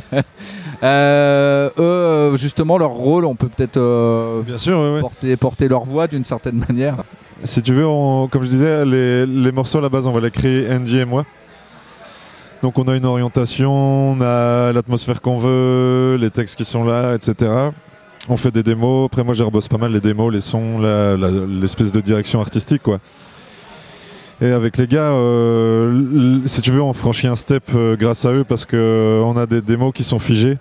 Euh, 0.83 1.69
eux, 1.77 1.81
euh, 1.81 2.37
justement, 2.37 2.77
leur 2.77 2.89
rôle, 2.91 3.25
on 3.25 3.33
peut 3.33 3.47
peut-être 3.47 3.77
euh, 3.77 4.41
Bien 4.41 4.57
sûr, 4.57 4.77
ouais, 4.77 4.93
ouais. 4.95 4.99
porter, 4.99 5.35
porter 5.37 5.67
leur 5.67 5.83
voix 5.85 6.05
d'une 6.07 6.25
certaine 6.25 6.63
manière. 6.67 6.97
Si 7.43 7.61
tu 7.63 7.73
veux, 7.73 7.87
on- 7.87 8.27
comme 8.27 8.43
je 8.43 8.49
disais, 8.49 8.85
les, 8.85 9.25
les 9.25 9.51
morceaux 9.53 9.77
à 9.79 9.81
la 9.81 9.89
base, 9.89 10.05
on 10.05 10.11
va 10.11 10.19
les 10.19 10.31
créer 10.31 10.69
Andy 10.71 10.99
et 10.99 11.05
moi. 11.05 11.23
Donc 12.61 12.77
on 12.77 12.83
a 12.83 12.95
une 12.95 13.05
orientation, 13.05 13.71
on 14.11 14.21
a 14.21 14.73
l'atmosphère 14.73 15.21
qu'on 15.21 15.37
veut, 15.37 16.17
les 16.19 16.29
textes 16.29 16.55
qui 16.57 16.65
sont 16.65 16.83
là, 16.83 17.15
etc. 17.15 17.51
On 18.27 18.37
fait 18.37 18.51
des 18.51 18.63
démos. 18.63 19.05
Après, 19.05 19.23
moi, 19.23 19.33
j'ai 19.35 19.43
rebosse 19.43 19.67
pas 19.67 19.77
mal 19.77 19.91
les 19.91 20.01
démos, 20.01 20.33
les 20.33 20.39
sons, 20.41 20.79
l'espèce 20.79 21.91
de 21.91 22.01
direction 22.01 22.39
artistique, 22.41 22.81
quoi. 22.81 22.99
Et 24.41 24.47
avec 24.51 24.77
les 24.77 24.87
gars, 24.87 25.11
euh, 25.11 26.39
si 26.45 26.61
tu 26.61 26.71
veux, 26.71 26.81
on 26.81 26.91
franchit 26.91 27.27
un 27.27 27.35
step 27.37 27.63
euh, 27.73 27.95
grâce 27.95 28.25
à 28.25 28.33
eux 28.33 28.43
parce 28.43 28.65
que 28.65 28.75
euh, 28.75 29.21
on 29.21 29.37
a 29.37 29.45
des 29.45 29.61
démos 29.61 29.93
qui 29.93 30.03
sont 30.03 30.19
figées. 30.19 30.57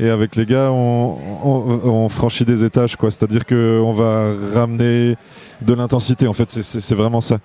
Et 0.00 0.08
avec 0.08 0.34
les 0.34 0.46
gars, 0.46 0.72
on, 0.72 1.16
on- 1.44 1.80
on 1.90 2.08
franchit 2.08 2.44
des 2.44 2.64
étages, 2.64 2.96
quoi. 2.96 3.10
C'est-à-dire 3.12 3.46
qu'on 3.46 3.92
va 3.92 4.32
ramener 4.54 5.14
de 5.60 5.74
l'intensité. 5.74 6.26
En 6.26 6.32
fait, 6.32 6.50
c'est- 6.50 6.94
vraiment 6.94 7.20
ça. 7.20 7.38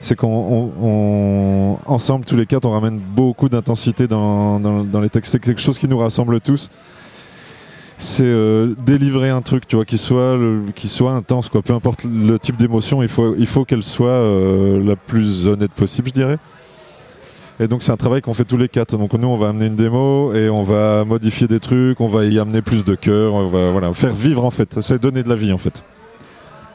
C'est 0.00 0.16
qu'on, 0.16 0.26
on- 0.26 0.72
on- 0.82 1.78
ensemble, 1.86 2.24
tous 2.24 2.34
les 2.36 2.46
quatre, 2.46 2.64
on 2.64 2.70
ramène 2.72 2.98
beaucoup 2.98 3.48
d'intensité 3.48 4.08
dans, 4.08 4.58
dans- 4.58 4.82
dans 4.82 5.00
les 5.00 5.10
textes. 5.10 5.30
C'est 5.32 5.38
quelque 5.40 5.60
chose 5.60 5.78
qui 5.78 5.86
nous 5.86 5.98
rassemble 5.98 6.40
tous. 6.40 6.68
C'est 8.02 8.22
euh, 8.24 8.74
délivrer 8.86 9.28
un 9.28 9.42
truc, 9.42 9.68
tu 9.68 9.76
vois, 9.76 9.84
qui 9.84 9.98
soit, 9.98 10.32
intense, 11.12 11.50
quoi. 11.50 11.60
Peu 11.60 11.74
importe 11.74 12.04
le 12.04 12.38
type 12.38 12.56
d'émotion, 12.56 13.02
il 13.02 13.10
faut, 13.10 13.34
il 13.36 13.46
faut 13.46 13.66
qu'elle 13.66 13.82
soit 13.82 14.08
euh, 14.08 14.82
la 14.82 14.96
plus 14.96 15.46
honnête 15.46 15.70
possible, 15.70 16.08
je 16.08 16.14
dirais. 16.14 16.38
Et 17.60 17.68
donc 17.68 17.82
c'est 17.82 17.92
un 17.92 17.98
travail 17.98 18.22
qu'on 18.22 18.32
fait 18.32 18.46
tous 18.46 18.56
les 18.56 18.68
quatre. 18.68 18.96
Donc 18.96 19.12
nous 19.12 19.28
on 19.28 19.36
va 19.36 19.50
amener 19.50 19.66
une 19.66 19.76
démo 19.76 20.32
et 20.32 20.48
on 20.48 20.62
va 20.62 21.04
modifier 21.04 21.46
des 21.46 21.60
trucs, 21.60 22.00
on 22.00 22.08
va 22.08 22.24
y 22.24 22.38
amener 22.38 22.62
plus 22.62 22.86
de 22.86 22.94
cœur, 22.94 23.34
on 23.34 23.48
va 23.48 23.70
voilà, 23.70 23.92
faire 23.92 24.14
vivre 24.14 24.46
en 24.46 24.50
fait. 24.50 24.80
C'est 24.80 24.98
donner 24.98 25.22
de 25.22 25.28
la 25.28 25.34
vie 25.34 25.52
en 25.52 25.58
fait. 25.58 25.84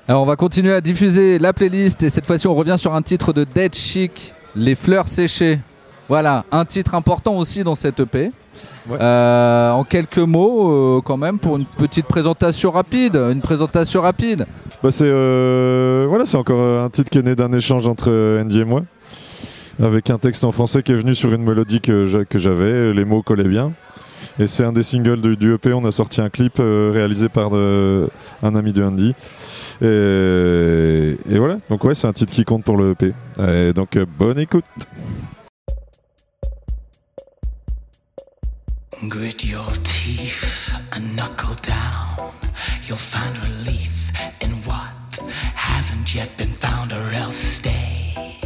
Alors 0.08 0.22
on 0.22 0.28
va 0.28 0.36
continuer 0.36 0.74
à 0.74 0.82
diffuser 0.82 1.40
la 1.40 1.54
playlist 1.54 2.04
et 2.04 2.12
cette 2.12 2.28
fois-ci 2.28 2.46
on 2.46 2.54
revient 2.54 2.76
sur 2.78 2.94
un 2.94 3.02
titre 3.02 3.34
de 3.34 3.46
Dead 3.46 3.74
Chic, 3.74 4.36
Les 4.56 4.76
fleurs 4.76 5.08
séchées. 5.08 5.58
Voilà, 6.08 6.46
un 6.52 6.66
titre 6.66 6.94
important 6.96 7.36
aussi 7.38 7.64
dans 7.64 7.76
cette 7.76 8.00
EP. 8.00 8.32
Ouais. 8.88 8.98
Euh, 9.02 9.72
en 9.72 9.84
quelques 9.84 10.20
mots, 10.20 10.72
euh, 10.98 11.02
quand 11.04 11.18
même, 11.18 11.40
pour 11.40 11.58
une 11.58 11.66
petite 11.66 12.06
présentation 12.06 12.72
rapide, 12.72 13.16
une 13.16 13.42
présentation 13.42 14.02
rapide. 14.02 14.46
Bah 14.84 14.92
c'est 14.92 15.06
euh, 15.08 16.06
voilà, 16.08 16.26
c'est 16.26 16.38
encore 16.38 16.82
un 16.84 16.90
titre 16.90 17.10
qui 17.10 17.18
est 17.18 17.24
né 17.24 17.36
d'un 17.36 17.52
échange 17.54 17.88
entre 17.88 18.40
Andy 18.42 18.60
et 18.62 18.66
moi, 18.66 18.82
avec 19.82 20.10
un 20.12 20.20
texte 20.20 20.44
en 20.44 20.52
français 20.52 20.84
qui 20.84 20.92
est 20.92 20.96
venu 20.96 21.16
sur 21.16 21.34
une 21.34 21.44
mélodie 21.44 21.82
que 21.82 22.06
j'a- 22.06 22.24
que 22.26 22.38
j'avais, 22.38 22.94
les 22.94 23.04
mots 23.06 23.24
collaient 23.24 23.48
bien. 23.48 23.74
Et 24.38 24.48
c'est 24.48 24.64
un 24.66 24.74
des 24.74 24.84
singles 24.84 25.22
du, 25.22 25.36
du 25.38 25.54
EP. 25.56 25.74
On 25.74 25.84
a 25.86 25.92
sorti 25.92 26.22
un 26.22 26.30
clip 26.30 26.60
réalisé 26.60 27.30
par 27.30 27.52
un 27.54 28.56
ami 28.56 28.74
de 28.74 28.84
Andy. 28.84 29.16
Et, 29.82 31.18
et 31.34 31.40
voilà. 31.40 31.58
Donc 31.70 31.84
ouais, 31.86 31.96
c'est 31.96 32.08
un 32.08 32.14
titre 32.14 32.34
qui 32.34 32.44
compte 32.44 32.64
pour 32.64 32.76
le 32.78 32.92
EP. 32.92 33.14
Et 33.48 33.74
donc 33.74 33.98
bonne 34.20 34.38
écoute. 34.40 34.66
Grit 39.02 39.44
your 39.46 39.70
teeth 39.84 40.74
and 40.94 41.16
knuckle 41.16 41.54
down. 41.56 42.34
You'll 42.88 42.98
find 42.98 43.38
relief 43.38 44.12
in 44.40 44.52
what 44.64 45.20
hasn't 45.54 46.16
yet 46.16 46.36
been 46.38 46.54
found, 46.54 46.94
or 46.94 47.10
else 47.12 47.36
stay 47.36 48.40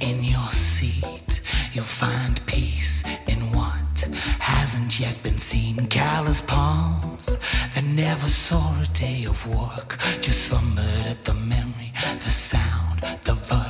in 0.00 0.22
your 0.22 0.50
seat. 0.52 1.40
You'll 1.72 1.84
find 1.84 2.44
peace 2.46 3.04
in 3.26 3.38
what 3.52 4.00
hasn't 4.38 5.00
yet 5.00 5.20
been 5.22 5.38
seen. 5.38 5.86
Callous 5.86 6.42
palms 6.42 7.38
that 7.74 7.84
never 7.84 8.28
saw 8.28 8.78
a 8.80 8.86
day 8.88 9.24
of 9.24 9.46
work, 9.46 9.98
just 10.20 10.42
slumbered 10.42 11.06
at 11.06 11.24
the 11.24 11.34
memory, 11.34 11.92
the 12.22 12.30
sound, 12.30 13.00
the 13.24 13.34
verse. 13.34 13.69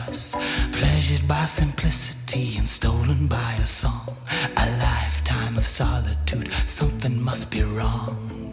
Pleasured 1.11 1.27
by 1.27 1.45
simplicity 1.45 2.57
and 2.57 2.69
stolen 2.69 3.27
by 3.27 3.57
a 3.61 3.67
song. 3.67 4.07
A 4.57 4.67
lifetime 4.79 5.59
of 5.59 5.67
solitude, 5.67 6.49
something 6.69 7.21
must 7.21 7.51
be 7.51 7.65
wrong. 7.65 8.50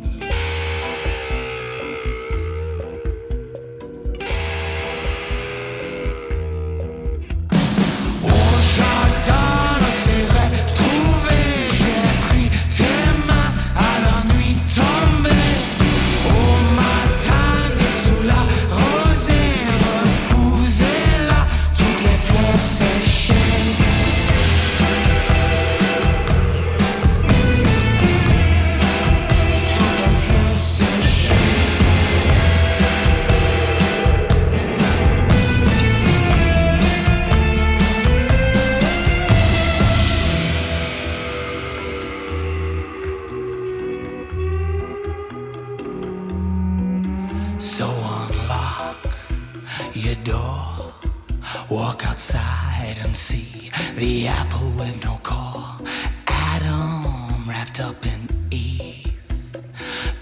Outside 52.17 52.97
and 53.03 53.15
see 53.15 53.69
the 53.95 54.25
apple 54.25 54.71
with 54.71 55.03
no 55.03 55.19
core. 55.21 55.77
Adam 56.25 57.47
wrapped 57.47 57.79
up 57.79 58.03
in 58.07 58.21
Eve, 58.49 59.13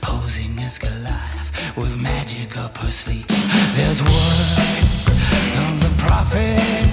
posing 0.02 0.60
as 0.60 0.78
Goliath 0.78 1.78
with 1.78 1.96
magic 1.98 2.58
up 2.58 2.78
her 2.80 2.92
sleeve. 2.92 3.26
There's 3.78 4.02
words 4.02 5.08
of 5.62 5.74
the 5.86 5.94
prophet 5.98 6.85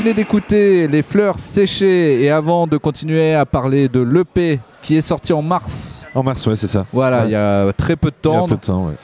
venez 0.00 0.14
d'écouter 0.14 0.88
Les 0.88 1.02
Fleurs 1.02 1.38
Séchées 1.38 2.22
et 2.22 2.30
avant 2.30 2.66
de 2.66 2.76
continuer 2.78 3.34
à 3.34 3.44
parler 3.44 3.88
de 3.88 4.00
l'EP 4.00 4.58
qui 4.80 4.96
est 4.96 5.00
sorti 5.02 5.32
en 5.34 5.42
mars. 5.42 6.06
En 6.14 6.22
mars, 6.22 6.46
ouais, 6.46 6.56
c'est 6.56 6.66
ça. 6.68 6.86
Voilà, 6.92 7.20
Ouais. 7.20 7.26
il 7.28 7.30
y 7.32 7.36
a 7.36 7.72
très 7.74 7.96
peu 7.96 8.08
de 8.10 8.14
Il 8.24 8.28
y 8.28 8.30
a 8.30 8.38
temps, 8.38 8.48
peu 8.48 8.56
de 8.56 8.60
temps, 8.60 8.86
ouais. 8.86 8.94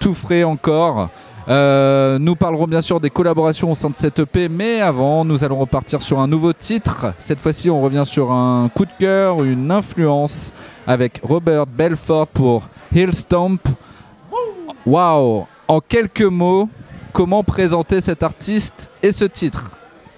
tout 0.00 0.12
frais 0.12 0.42
encore. 0.42 1.08
Euh, 1.48 2.18
nous 2.18 2.34
parlerons 2.34 2.66
bien 2.66 2.80
sûr 2.80 2.98
des 2.98 3.10
collaborations 3.10 3.70
au 3.70 3.74
sein 3.76 3.90
de 3.90 3.94
cette 3.94 4.18
EP, 4.18 4.48
mais 4.48 4.80
avant, 4.80 5.24
nous 5.24 5.44
allons 5.44 5.58
repartir 5.58 6.02
sur 6.02 6.18
un 6.18 6.26
nouveau 6.26 6.52
titre. 6.52 7.14
Cette 7.20 7.38
fois-ci, 7.38 7.70
on 7.70 7.80
revient 7.80 8.02
sur 8.04 8.32
un 8.32 8.68
coup 8.74 8.84
de 8.86 8.92
cœur, 8.98 9.44
une 9.44 9.70
influence 9.70 10.52
avec 10.84 11.20
Robert 11.22 11.66
Belfort 11.66 12.26
pour 12.26 12.68
Hill 12.92 13.14
Stomp. 13.14 13.60
Waouh 14.84 15.46
En 15.68 15.80
quelques 15.80 16.22
mots, 16.22 16.68
comment 17.12 17.44
présenter 17.44 18.00
cet 18.00 18.24
artiste 18.24 18.90
et 19.02 19.12
ce 19.12 19.24
titre? 19.24 19.70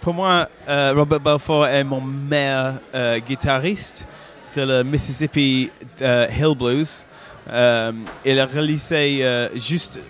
Pour 0.02 0.14
moi, 0.14 0.48
euh, 0.68 0.92
Robert 0.96 1.20
Belfort 1.20 1.68
est 1.68 1.84
mon 1.84 2.00
meilleur 2.00 2.74
euh, 2.92 3.20
guitariste 3.20 4.08
de 4.56 4.62
le 4.62 4.82
Mississippi 4.82 5.70
euh, 6.00 6.26
Hill 6.36 6.56
Blues. 6.58 7.04
Il 7.46 8.40
a 8.40 8.46
réalisé 8.46 9.48
juste 9.54 10.00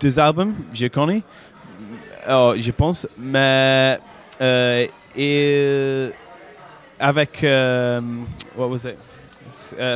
deux 0.00 0.18
albums, 0.18 0.54
je 0.72 0.86
connais, 0.86 1.22
oh, 2.26 2.54
je 2.56 2.70
pense, 2.70 3.06
mais 3.18 3.98
il, 5.14 6.12
avec 6.98 7.46
what 8.56 8.66
was 8.68 8.86
it? 8.86 8.96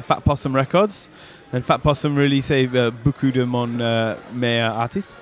Fat 0.05 0.21
Possum 0.23 0.55
Records. 0.57 1.09
And 1.55 1.63
Fat 1.63 1.79
Possum 1.79 2.19
euh, 2.19 2.91
beaucoup 3.03 3.31
de 3.31 3.43
mon 3.43 3.67
meilleurs 4.35 4.79
artistes. 4.79 5.17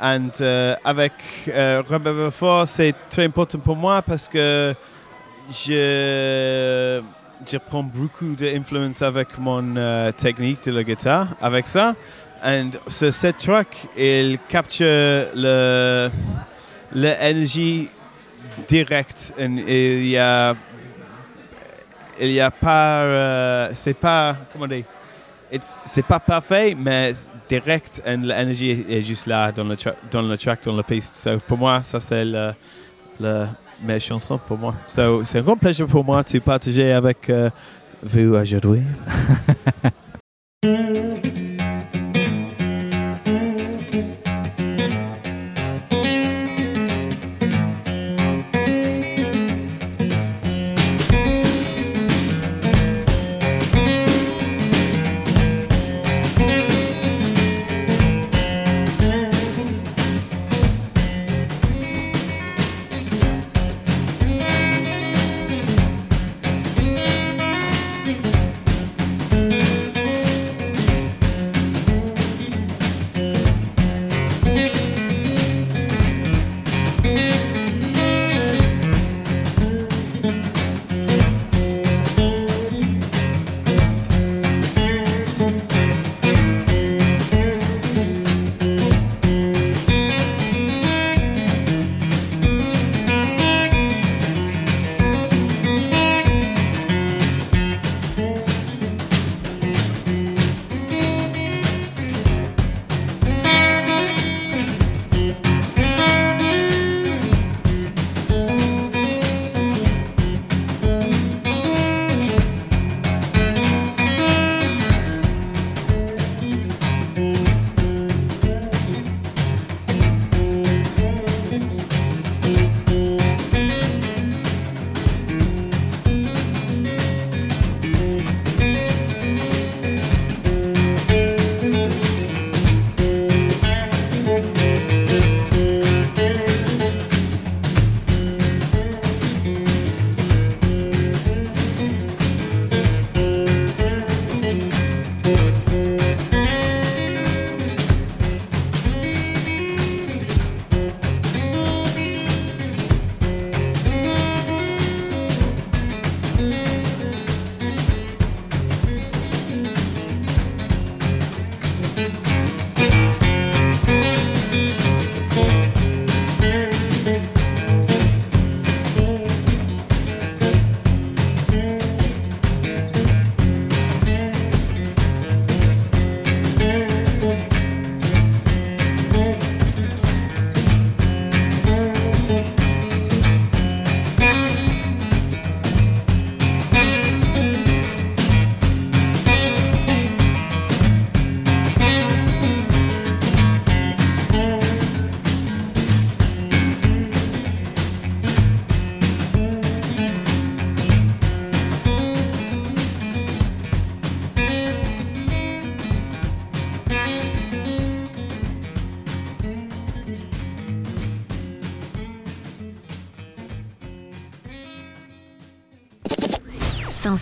And 0.00 0.28
euh, 0.40 0.74
avec 0.84 1.12
euh, 1.48 1.82
Robert 1.88 2.12
Belfort, 2.12 2.68
c'est 2.68 2.94
très 3.08 3.24
important 3.24 3.58
pour 3.58 3.76
moi 3.76 4.02
parce 4.02 4.28
que 4.28 4.74
je, 5.50 7.00
je 7.50 7.56
prends 7.56 7.82
beaucoup 7.82 8.34
d'influence 8.34 9.00
avec 9.00 9.38
mon 9.38 9.76
euh, 9.76 10.12
technique 10.12 10.62
de 10.66 10.72
la 10.72 10.84
guitare, 10.84 11.28
avec 11.40 11.66
ça. 11.66 11.94
And 12.44 12.72
sur 12.88 13.14
cette 13.14 13.38
track, 13.38 13.68
il 13.96 14.38
capture 14.46 15.24
l'énergie 16.92 17.88
directe. 18.68 19.32
Il 19.38 20.08
y 20.08 20.18
a 20.18 20.54
il 22.20 22.32
y 22.32 22.40
a 22.40 22.50
pas 22.50 23.70
c'est 23.72 23.94
pas 23.94 24.36
comment 24.52 24.66
dire? 24.66 24.84
C'est 25.62 26.04
pas 26.04 26.20
parfait 26.20 26.76
mais 26.78 27.14
direct 27.48 28.02
et 28.04 28.16
l'énergie 28.16 28.84
est, 28.88 29.02
juste 29.02 29.26
là 29.26 29.52
dans 29.52 29.64
le 29.64 29.76
dans 30.10 30.22
le 30.22 30.36
track 30.36 30.64
dans 30.64 30.76
la 30.76 30.82
piste 30.82 31.14
so, 31.14 31.38
pour 31.46 31.58
moi 31.58 31.82
ça 31.82 32.00
c'est 32.00 32.24
le, 32.24 32.52
le 33.20 33.46
mes 33.82 34.00
chansons 34.00 34.38
pour 34.38 34.58
moi. 34.58 34.74
So, 34.86 35.24
c'est 35.24 35.38
un 35.38 35.42
grand 35.42 35.56
plaisir 35.56 35.86
pour 35.86 36.04
moi 36.04 36.22
de 36.22 36.38
partager 36.38 36.92
avec 36.92 37.28
euh, 37.30 37.50
vous 38.02 38.34
aujourd'hui 38.34 38.82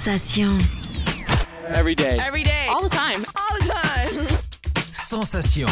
Sensation. 0.05 0.59
Every 1.75 1.95
day. 1.95 2.19
Every 2.21 2.43
day. 2.43 2.67
All 2.69 2.83
the 2.83 2.91
time. 2.91 3.25
All 3.35 3.59
the 3.59 3.69
time. 3.69 4.27
Sensation. 4.93 5.67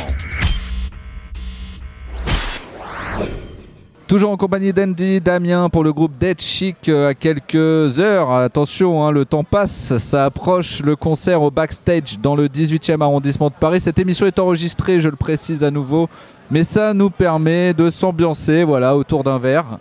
Toujours 4.07 4.31
en 4.31 4.39
compagnie 4.39 4.73
d'Andy, 4.73 5.21
Damien 5.21 5.69
pour 5.69 5.85
le 5.85 5.93
groupe 5.93 6.17
Dead 6.17 6.41
Chic 6.41 6.89
euh, 6.89 7.11
à 7.11 7.15
quelques 7.15 8.01
heures. 8.01 8.31
Attention, 8.33 9.05
hein, 9.05 9.11
le 9.11 9.27
temps 9.27 9.45
passe, 9.45 9.99
ça 9.99 10.25
approche 10.25 10.81
le 10.81 10.97
concert 10.97 11.43
au 11.43 11.51
backstage 11.51 12.19
dans 12.19 12.35
le 12.35 12.49
18e 12.49 13.03
arrondissement 13.03 13.51
de 13.51 13.55
Paris. 13.61 13.83
Cette 13.83 13.99
émission 13.99 14.25
est 14.25 14.39
enregistrée, 14.39 14.99
je 14.99 15.11
le 15.11 15.17
précise 15.17 15.63
à 15.63 15.71
nouveau, 15.71 16.09
mais 16.51 16.65
ça 16.65 16.95
nous 16.95 17.11
permet 17.11 17.75
de 17.75 17.91
s'ambiancer 17.91 18.65
voilà, 18.65 18.97
autour 18.97 19.25
d'un 19.25 19.39
verre 19.39 19.79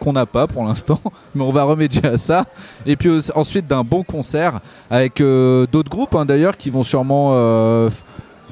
qu'on 0.00 0.12
n'a 0.12 0.26
pas 0.26 0.46
pour 0.46 0.64
l'instant, 0.64 1.00
mais 1.34 1.42
on 1.42 1.52
va 1.52 1.64
remédier 1.64 2.04
à 2.06 2.16
ça. 2.18 2.46
Et 2.86 2.96
puis 2.96 3.10
ensuite 3.34 3.66
d'un 3.66 3.84
bon 3.84 4.02
concert 4.02 4.60
avec 4.90 5.20
euh, 5.20 5.66
d'autres 5.70 5.90
groupes 5.90 6.14
hein, 6.14 6.24
d'ailleurs 6.24 6.56
qui 6.56 6.70
vont 6.70 6.82
sûrement 6.84 7.30
euh, 7.34 7.90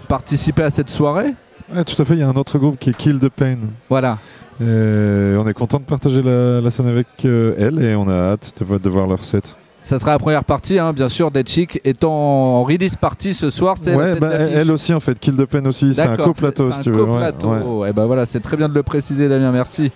participer 0.09 0.63
à 0.63 0.71
cette 0.71 0.91
soirée. 0.91 1.35
Ouais, 1.75 1.85
tout 1.85 2.01
à 2.01 2.05
fait, 2.05 2.15
il 2.15 2.21
y 2.21 2.23
a 2.23 2.29
un 2.29 2.33
autre 2.35 2.59
groupe 2.59 2.79
qui 2.79 2.91
est 2.91 2.97
Kill 2.97 3.19
the 3.19 3.29
Pain. 3.31 3.57
Voilà. 3.89 4.19
Et 4.61 5.35
on 5.39 5.47
est 5.49 5.55
content 5.55 5.79
de 5.79 5.85
partager 5.85 6.23
la, 6.23 6.61
la 6.61 6.71
scène 6.71 6.87
avec 6.87 7.07
euh, 7.25 7.55
elle 7.59 7.83
et 7.83 7.95
on 7.97 8.07
a 8.09 8.33
hâte 8.33 8.53
de, 8.61 8.65
vo- 8.65 8.79
de 8.79 8.89
voir 8.89 9.07
leur 9.07 9.25
set. 9.25 9.57
Ça 9.83 9.99
sera 9.99 10.13
la 10.13 10.19
première 10.19 10.45
partie, 10.45 10.79
hein, 10.79 10.93
bien 10.95 11.09
sûr, 11.11 11.31
Dead 11.31 11.47
Chic 11.49 11.79
étant 11.85 12.13
en 12.13 12.65
release 12.65 12.97
party 12.97 13.35
ce 13.35 13.51
soir. 13.51 13.77
C'est 13.79 13.95
Ouais, 13.95 14.15
bah, 14.19 14.31
elle 14.33 14.71
aussi 14.71 14.95
en 14.95 15.01
fait, 15.01 15.19
Kill 15.19 15.37
the 15.37 15.45
Pain 15.45 15.65
aussi, 15.67 15.95
c'est 15.95 16.03
un 16.03 16.17
coplateau 16.17 16.71
si 16.73 16.83
tu 16.83 16.89
un 16.89 16.93
veux. 16.93 17.03
ouais, 17.03 17.11
coplateau. 17.11 17.79
ouais. 17.81 17.91
Et 17.91 17.93
ben 17.93 18.07
voilà, 18.07 18.25
c'est 18.25 18.41
très 18.41 18.57
bien 18.57 18.69
de 18.69 18.75
le 18.75 18.83
préciser, 18.83 19.29
Damien. 19.29 19.51
Merci. 19.53 19.91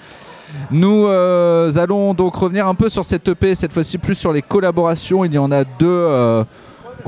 Nous 0.70 1.06
euh, 1.06 1.70
allons 1.76 2.14
donc 2.14 2.34
revenir 2.36 2.66
un 2.68 2.74
peu 2.74 2.88
sur 2.88 3.04
cette 3.04 3.28
EP, 3.28 3.54
cette 3.54 3.72
fois-ci 3.72 3.98
plus 3.98 4.14
sur 4.14 4.32
les 4.32 4.42
collaborations. 4.42 5.24
Il 5.24 5.32
y 5.32 5.38
en 5.38 5.50
a 5.52 5.64
deux 5.64 5.86
euh, 5.86 6.44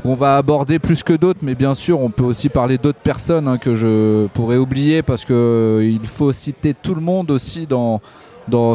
qu'on 0.01 0.15
va 0.15 0.37
aborder 0.37 0.79
plus 0.79 1.03
que 1.03 1.13
d'autres, 1.13 1.39
mais 1.41 1.55
bien 1.55 1.73
sûr, 1.73 1.99
on 1.99 2.09
peut 2.09 2.23
aussi 2.23 2.49
parler 2.49 2.77
d'autres 2.77 2.99
personnes 3.03 3.47
hein, 3.47 3.57
que 3.57 3.75
je 3.75 4.27
pourrais 4.27 4.57
oublier 4.57 5.01
parce 5.01 5.25
que 5.25 5.33
euh, 5.33 5.97
faut 6.07 6.31
citer 6.31 6.73
tout 6.73 6.95
le 6.95 7.01
monde 7.01 7.29
aussi 7.31 7.67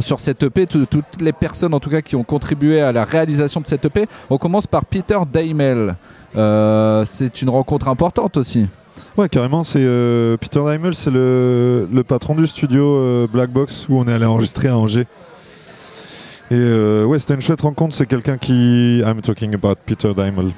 sur 0.01 0.21
cette 0.21 0.43
EP, 0.43 0.67
tout- 0.67 0.87
toutes 0.87 1.21
les 1.21 1.33
personnes 1.33 1.75
en 1.75 1.81
tout 1.81 1.91
cas 1.91 2.01
qui 2.03 2.17
ont 2.17 2.25
contribué 2.25 2.81
à 2.81 2.93
la 2.93 3.05
réalisation 3.05 3.61
de 3.61 3.67
cette 3.67 3.85
EP. 3.85 4.07
On 4.31 4.39
commence 4.39 4.67
par 4.67 4.85
Peter 4.85 5.19
Daimel. 5.33 5.97
C'est 6.35 7.43
une 7.43 7.49
rencontre 7.51 7.89
importante 7.89 8.37
aussi. 8.37 8.67
Ouais, 9.17 9.29
carrément, 9.29 9.65
c'est 9.65 9.83
euh, 9.83 10.37
Peter 10.37 10.61
Daimel, 10.65 10.95
c'est 10.95 11.11
le, 11.11 11.89
le 11.91 12.05
patron 12.05 12.35
du 12.35 12.47
studio 12.47 12.97
euh, 12.97 13.27
Black 13.31 13.51
Box 13.51 13.87
où 13.89 13.99
on 13.99 14.05
est 14.05 14.13
allé 14.13 14.27
enregistrer 14.27 14.69
à 14.69 14.77
Angers. 14.77 15.07
Et 16.51 16.55
euh, 16.55 17.05
ouais, 17.05 17.19
c'était 17.19 17.35
une 17.35 17.41
chouette 17.41 17.63
rencontre. 17.63 17.95
C'est 17.95 18.07
quelqu'un 18.07 18.37
qui. 18.37 19.03
I'm 19.05 19.21
talking 19.21 19.55
about 19.55 19.77
Peter 19.85 20.13
Daimel. 20.15 20.53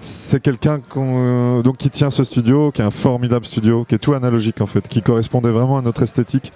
C'est 0.00 0.40
quelqu'un 0.40 0.80
euh, 0.96 1.62
qui 1.78 1.90
tient 1.90 2.10
ce 2.10 2.24
studio, 2.24 2.70
qui 2.70 2.82
est 2.82 2.84
un 2.84 2.90
formidable 2.90 3.46
studio, 3.46 3.84
qui 3.84 3.94
est 3.94 3.98
tout 3.98 4.12
analogique 4.12 4.60
en 4.60 4.66
fait, 4.66 4.86
qui 4.86 5.00
correspondait 5.00 5.50
vraiment 5.50 5.78
à 5.78 5.82
notre 5.82 6.02
esthétique, 6.02 6.52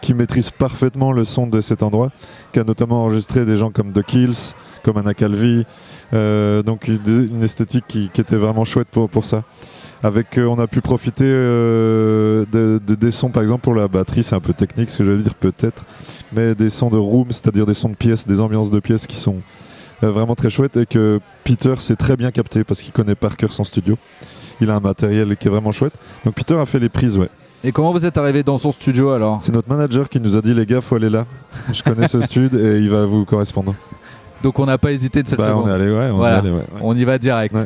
qui 0.00 0.14
maîtrise 0.14 0.50
parfaitement 0.50 1.12
le 1.12 1.24
son 1.24 1.46
de 1.46 1.60
cet 1.60 1.82
endroit, 1.82 2.10
qui 2.52 2.60
a 2.60 2.64
notamment 2.64 3.04
enregistré 3.04 3.44
des 3.44 3.56
gens 3.56 3.70
comme 3.70 3.92
The 3.92 4.02
Kills, 4.02 4.54
comme 4.82 4.96
Anna 4.98 5.14
Calvi, 5.14 5.64
euh, 6.12 6.62
donc 6.62 6.88
une, 6.88 7.42
esthétique 7.42 7.84
qui, 7.88 8.10
était 8.16 8.36
vraiment 8.36 8.64
chouette 8.64 8.88
pour, 8.90 9.08
pour 9.08 9.24
ça. 9.24 9.42
Avec, 10.02 10.36
euh, 10.36 10.46
on 10.46 10.58
a 10.58 10.66
pu 10.66 10.80
profiter 10.80 11.24
euh, 11.26 12.44
de, 12.52 12.80
de- 12.86 12.94
des 12.94 13.10
sons, 13.10 13.30
par 13.30 13.42
exemple 13.42 13.62
pour 13.62 13.74
la 13.74 13.88
batterie, 13.88 14.22
c'est 14.22 14.34
un 14.34 14.40
peu 14.40 14.52
technique 14.52 14.90
ce 14.90 14.98
que 14.98 15.04
je 15.04 15.10
vais 15.10 15.22
dire 15.22 15.34
peut-être, 15.34 15.86
mais 16.32 16.54
des 16.54 16.70
sons 16.70 16.90
de 16.90 16.98
room, 16.98 17.28
c'est-à-dire 17.30 17.64
des 17.64 17.74
sons 17.74 17.88
de 17.88 17.94
pièces, 17.94 18.26
des 18.26 18.40
ambiances 18.40 18.70
de 18.70 18.80
pièces 18.80 19.06
qui 19.06 19.16
sont 19.16 19.36
euh, 20.02 20.10
vraiment 20.10 20.34
très 20.34 20.50
chouettes 20.50 20.76
et 20.76 20.86
que 20.86 21.20
Peter 21.44 21.74
s'est 21.78 21.96
très 21.96 22.16
bien 22.16 22.30
capté 22.30 22.64
parce 22.64 22.82
qu'il 22.82 22.92
connaît 22.92 23.14
par 23.14 23.36
cœur 23.36 23.52
son 23.52 23.64
studio. 23.64 23.96
Il 24.60 24.70
a 24.70 24.76
un 24.76 24.80
matériel 24.80 25.36
qui 25.36 25.48
est 25.48 25.50
vraiment 25.50 25.72
chouette. 25.72 25.94
Donc 26.24 26.34
Peter 26.34 26.54
a 26.54 26.66
fait 26.66 26.78
les 26.78 26.88
prises, 26.88 27.16
ouais. 27.16 27.30
Et 27.66 27.72
comment 27.72 27.92
vous 27.92 28.04
êtes 28.04 28.18
arrivé 28.18 28.42
dans 28.42 28.58
son 28.58 28.70
studio 28.72 29.10
alors 29.10 29.38
C'est 29.40 29.52
notre 29.54 29.68
manager 29.70 30.08
qui 30.10 30.20
nous 30.20 30.36
a 30.36 30.42
dit 30.42 30.52
les 30.52 30.66
gars, 30.66 30.80
faut 30.82 30.96
aller 30.96 31.08
là. 31.10 31.24
Je 31.72 31.82
connais 31.82 32.06
ce 32.08 32.20
studio 32.20 32.58
et 32.58 32.78
il 32.78 32.90
va 32.90 33.06
vous 33.06 33.24
correspondre. 33.24 33.74
Donc 34.42 34.58
on 34.58 34.66
n'a 34.66 34.76
pas 34.76 34.92
hésité 34.92 35.22
de 35.22 35.28
cette 35.28 35.38
Bah, 35.38 35.48
seconde. 35.48 35.64
on 35.64 35.68
est 35.68 35.72
allé, 35.72 35.86
ouais, 35.90 36.10
on 36.12 36.16
Voilà. 36.18 36.36
est 36.36 36.38
allé, 36.40 36.50
ouais, 36.50 36.56
ouais. 36.58 36.80
On 36.82 36.94
y 36.96 37.04
va 37.04 37.16
direct. 37.18 37.56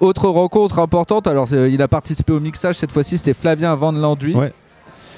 Autre 0.00 0.28
rencontre 0.28 0.80
importante, 0.80 1.26
alors 1.28 1.50
il 1.52 1.80
a 1.80 1.88
participé 1.88 2.32
au 2.32 2.40
mixage 2.40 2.74
cette 2.76 2.90
fois-ci, 2.92 3.16
c'est 3.18 3.32
Flavien 3.34 3.74
Van 3.76 3.92
Landuy. 3.92 4.34
Ouais. 4.34 4.52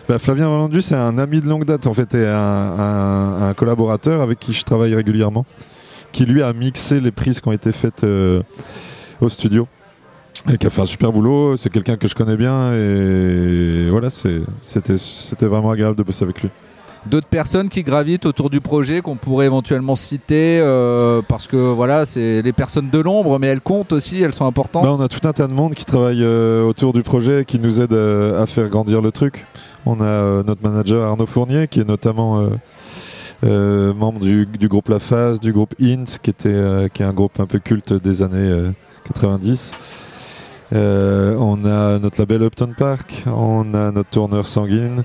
Bah, 0.09 0.19
Flavien 0.19 0.49
Valendu, 0.51 0.83
c'est 0.83 0.95
un 0.95 1.17
ami 1.19 1.41
de 1.41 1.49
longue 1.49 1.65
date 1.65 1.87
en 1.87 1.95
fait 1.95 2.15
et 2.15 2.27
un, 2.27 2.35
un- 2.35 3.49
un 3.49 3.55
collaborateur 3.55 4.21
avec 4.21 4.39
qui 4.39 4.53
je 4.53 4.63
travaille 4.63 4.95
régulièrement, 4.95 5.47
qui 6.13 6.27
lui 6.27 6.43
a 6.43 6.53
mixé 6.53 7.01
les 7.01 7.11
prises 7.13 7.41
qui 7.41 7.49
ont 7.49 7.53
été 7.53 7.73
faites 7.73 8.05
euh, 8.05 8.43
au 9.23 9.29
studio 9.31 9.67
et 10.53 10.59
qui 10.59 10.67
a 10.67 10.71
fait 10.71 10.83
un 10.83 10.87
super 10.87 11.13
boulot. 11.13 11.57
C'est 11.57 11.71
quelqu'un 11.71 11.97
que 11.97 12.09
je 12.09 12.15
connais 12.15 12.37
bien 12.37 12.73
et 12.73 13.89
voilà, 13.91 14.09
c'était 14.11 15.47
vraiment 15.47 15.71
agréable 15.71 15.97
de 15.97 16.03
bosser 16.03 16.25
avec 16.25 16.43
lui. 16.43 16.51
D'autres 17.07 17.29
personnes 17.29 17.69
qui 17.69 17.85
gravitent 17.85 18.27
autour 18.27 18.51
du 18.51 18.61
projet 18.61 19.01
qu'on 19.01 19.17
pourrait 19.17 19.47
éventuellement 19.47 19.97
citer 19.97 20.59
euh, 20.61 21.23
parce 21.27 21.47
que 21.47 21.57
voilà, 21.57 22.05
c'est 22.05 22.43
les 22.43 22.53
personnes 22.53 22.91
de 22.91 22.99
l'ombre, 22.99 23.39
mais 23.39 23.47
elles 23.47 23.61
comptent 23.61 23.93
aussi, 23.93 24.21
elles 24.21 24.35
sont 24.35 24.47
importantes. 24.47 24.83
Bah, 24.83 24.95
on 24.99 25.01
a 25.01 25.09
tout 25.09 25.27
un 25.27 25.33
tas 25.33 25.47
de 25.47 25.55
monde 25.55 25.75
qui 25.75 25.85
travaille 25.85 26.23
euh, 26.23 26.65
autour 26.65 26.93
du 26.93 27.03
projet 27.03 27.43
et 27.43 27.45
qui 27.45 27.61
nous 27.61 27.81
aide 27.81 27.93
euh, 27.93 28.43
à 28.43 28.47
faire 28.47 28.69
grandir 28.69 29.01
le 29.01 29.13
truc. 29.13 29.47
On 29.87 30.01
a 30.01 30.05
euh, 30.05 30.43
notre 30.43 30.63
manager 30.63 31.05
Arnaud 31.05 31.27
Fournier 31.27 31.69
qui 31.69 31.81
est 31.81 31.89
notamment 31.89 32.43
membre 33.43 34.19
du, 34.19 34.47
du 34.47 34.69
groupe 34.69 34.89
La 34.89 34.99
Phase, 34.99 35.39
du 35.39 35.53
groupe 35.53 35.75
Int, 35.81 36.19
qui, 36.21 36.31
était, 36.31 36.91
qui 36.93 37.03
est 37.03 37.07
un 37.07 37.13
groupe 37.13 37.39
un 37.39 37.47
peu 37.47 37.61
culte 37.61 37.93
des 37.93 38.23
années 38.23 38.37
euh, 38.37 38.71
90. 39.07 39.73
Euh, 40.75 41.35
on 41.39 41.65
a 41.65 41.99
notre 41.99 42.21
label 42.21 42.43
Upton 42.43 42.73
Park, 42.77 43.25
on 43.27 43.73
a 43.75 43.91
notre 43.91 44.11
tourneur 44.11 44.47
sanguine. 44.47 45.03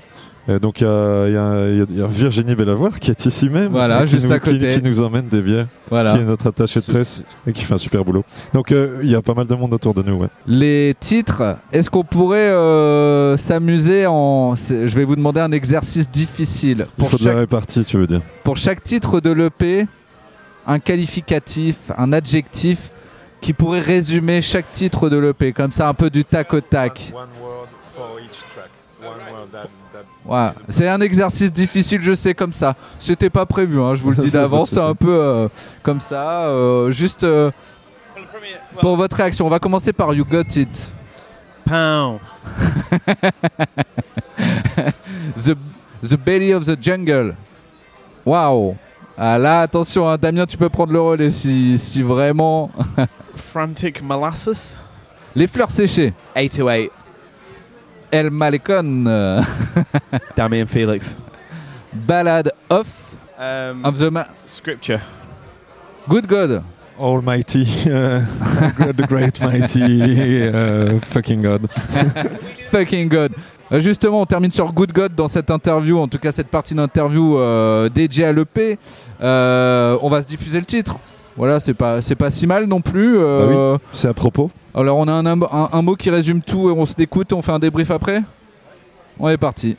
Euh, 0.50 0.58
donc 0.58 0.82
il 0.82 0.84
y 0.84 0.86
a, 0.86 1.26
il 1.26 1.76
y 1.78 1.86
il 1.90 1.96
y 1.96 2.00
il 2.00 2.06
Virginie 2.06 2.54
Bellavoir 2.54 3.00
qui 3.00 3.10
est 3.10 3.24
ici 3.24 3.48
même, 3.48 3.72
Voilà, 3.72 4.02
et 4.02 4.04
qui 4.04 4.10
juste 4.10 4.26
nous, 4.26 4.32
à 4.34 4.38
côté. 4.40 4.74
qui 4.74 4.82
nous 4.82 5.00
emmène 5.00 5.26
des 5.26 5.40
bières, 5.40 5.68
Voilà. 5.88 6.12
qui 6.12 6.18
est 6.18 6.24
notre 6.24 6.48
attaché 6.48 6.80
de 6.80 6.84
presse 6.84 7.22
et 7.46 7.52
qui 7.54 7.64
fait 7.64 7.72
un 7.72 7.78
super 7.78 8.04
boulot. 8.04 8.24
Donc 8.52 8.70
euh, 8.70 8.98
il 9.02 9.10
y 9.10 9.14
a 9.14 9.22
pas 9.22 9.32
mal 9.32 9.46
de 9.46 9.54
monde 9.54 9.72
autour 9.72 9.94
de 9.94 10.02
nous. 10.02 10.16
Ouais. 10.18 10.28
Les 10.46 10.94
titres, 11.00 11.56
est-ce 11.72 11.88
qu'on 11.88 12.04
pourrait 12.04 12.50
euh, 12.50 13.38
s'amuser 13.38 14.04
en. 14.06 14.54
Je 14.54 14.94
vais 14.94 15.04
vous 15.04 15.16
demander 15.16 15.40
un 15.40 15.50
exercice 15.52 16.10
difficile. 16.10 16.84
Il 16.88 16.92
Pour 17.00 17.08
faut 17.10 17.16
de 17.16 17.24
la 17.24 17.30
chaque, 17.30 17.38
répartie, 17.40 17.82
tu 17.86 17.96
veux 17.96 18.06
dire. 18.06 18.20
pour 18.42 18.58
chaque 18.58 18.82
titre 18.84 19.20
de 19.22 19.30
l'EP, 19.32 19.86
un 20.66 20.78
qualificatif, 20.78 21.76
un 21.96 22.12
adjectif 22.12 22.90
qui 23.44 23.52
pourrait 23.52 23.80
résumer 23.80 24.40
chaque 24.40 24.72
titre 24.72 25.10
de 25.10 25.18
l'EP, 25.18 25.52
comme 25.52 25.70
ça 25.70 25.86
un 25.86 25.92
peu 25.92 26.08
du 26.08 26.24
tac 26.24 26.54
au 26.54 26.62
tac. 26.62 27.12
Ouais, 30.24 30.48
c'est 30.70 30.88
un 30.88 30.98
exercice 31.02 31.52
difficile, 31.52 32.00
je 32.00 32.14
sais, 32.14 32.32
comme 32.32 32.54
ça. 32.54 32.74
C'était 32.98 33.28
pas 33.28 33.44
prévu, 33.44 33.78
hein, 33.82 33.96
je 33.96 34.02
vous 34.02 34.12
le 34.12 34.16
dis 34.16 34.30
d'avance, 34.32 34.70
c'est 34.70 34.80
un 34.80 34.94
peu 34.94 35.12
euh, 35.12 35.48
comme 35.82 36.00
ça. 36.00 36.46
euh, 36.46 36.90
juste 36.90 37.24
euh, 37.24 37.50
pour 38.80 38.96
votre 38.96 39.14
réaction, 39.16 39.46
on 39.46 39.50
va 39.50 39.58
commencer 39.58 39.92
par 39.92 40.14
You 40.14 40.24
Got 40.24 40.56
It. 40.56 40.90
Pound. 41.66 42.20
the, 45.36 45.54
the 46.02 46.16
Belly 46.16 46.54
of 46.54 46.64
the 46.64 46.82
Jungle. 46.82 47.36
Waouh! 48.24 48.74
Ah 49.16 49.38
là, 49.38 49.60
attention, 49.60 50.08
hein, 50.08 50.16
Damien, 50.20 50.44
tu 50.46 50.56
peux 50.56 50.68
prendre 50.68 50.92
le 50.92 51.00
relais 51.00 51.30
si, 51.30 51.78
si 51.78 52.02
vraiment. 52.02 52.70
Frantic 53.36 54.02
Molasses. 54.02 54.82
Les 55.36 55.46
fleurs 55.46 55.70
séchées. 55.70 56.12
808. 56.36 56.90
El 58.10 58.30
Malecon. 58.30 59.04
Damien 60.36 60.66
Felix. 60.66 61.16
Ballad 61.92 62.50
of, 62.68 62.86
Um, 63.36 63.84
of 63.84 63.98
the 63.98 64.10
Ma- 64.12 64.26
scripture. 64.44 65.00
Good 66.08 66.26
God. 66.28 66.62
Almighty, 66.96 67.62
uh, 67.86 68.20
the 68.92 69.04
great 69.08 69.40
mighty 69.40 70.46
uh, 70.46 71.00
fucking 71.00 71.42
God. 71.42 71.68
Fucking 72.70 73.08
God. 73.08 73.34
Euh, 73.72 73.80
Justement, 73.80 74.20
on 74.20 74.26
termine 74.26 74.52
sur 74.52 74.72
Good 74.72 74.92
God 74.92 75.14
dans 75.14 75.28
cette 75.28 75.50
interview, 75.50 75.98
en 75.98 76.08
tout 76.08 76.18
cas 76.18 76.32
cette 76.32 76.48
partie 76.48 76.74
d'interview 76.74 77.38
euh, 77.38 77.88
dédiée 77.88 78.24
à 78.26 78.32
l'EP. 78.32 78.78
Euh, 79.22 79.98
on 80.02 80.08
va 80.08 80.22
se 80.22 80.26
diffuser 80.26 80.60
le 80.60 80.66
titre. 80.66 80.96
Voilà, 81.36 81.58
c'est 81.58 81.74
pas, 81.74 82.00
c'est 82.00 82.14
pas 82.14 82.30
si 82.30 82.46
mal 82.46 82.66
non 82.66 82.80
plus. 82.80 83.18
euh, 83.18 83.76
C'est 83.92 84.08
à 84.08 84.14
propos. 84.14 84.50
Alors 84.74 84.98
on 84.98 85.08
a 85.08 85.12
un, 85.12 85.26
un- 85.26 85.68
un 85.72 85.82
mot 85.82 85.96
qui 85.96 86.10
résume 86.10 86.42
tout 86.42 86.68
et 86.68 86.72
on 86.72 86.86
se 86.86 86.94
l'écoute 86.98 87.32
et 87.32 87.34
on 87.34 87.42
fait 87.42 87.52
un 87.52 87.58
débrief 87.58 87.90
après? 87.90 88.22
On 89.18 89.28
est 89.28 89.36
parti. 89.36 89.76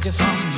Took 0.00 0.14
it 0.14 0.49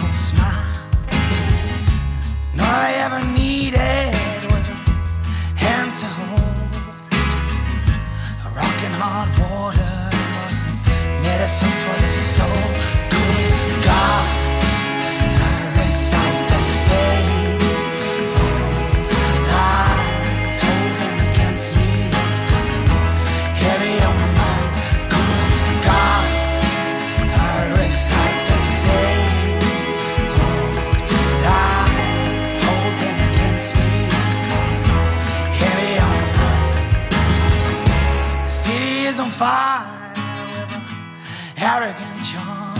fine 39.43 40.15
with 40.55 40.73
an 40.79 40.85
arrogant 41.59 42.19
charm. 42.31 42.79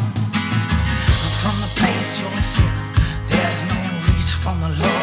From 1.43 1.57
the 1.61 1.71
place 1.81 2.21
you're 2.21 2.45
sitting, 2.55 2.91
there's 3.27 3.63
no 3.65 3.81
reach 4.07 4.33
from 4.43 4.61
the 4.61 4.69
Lord. 4.69 5.02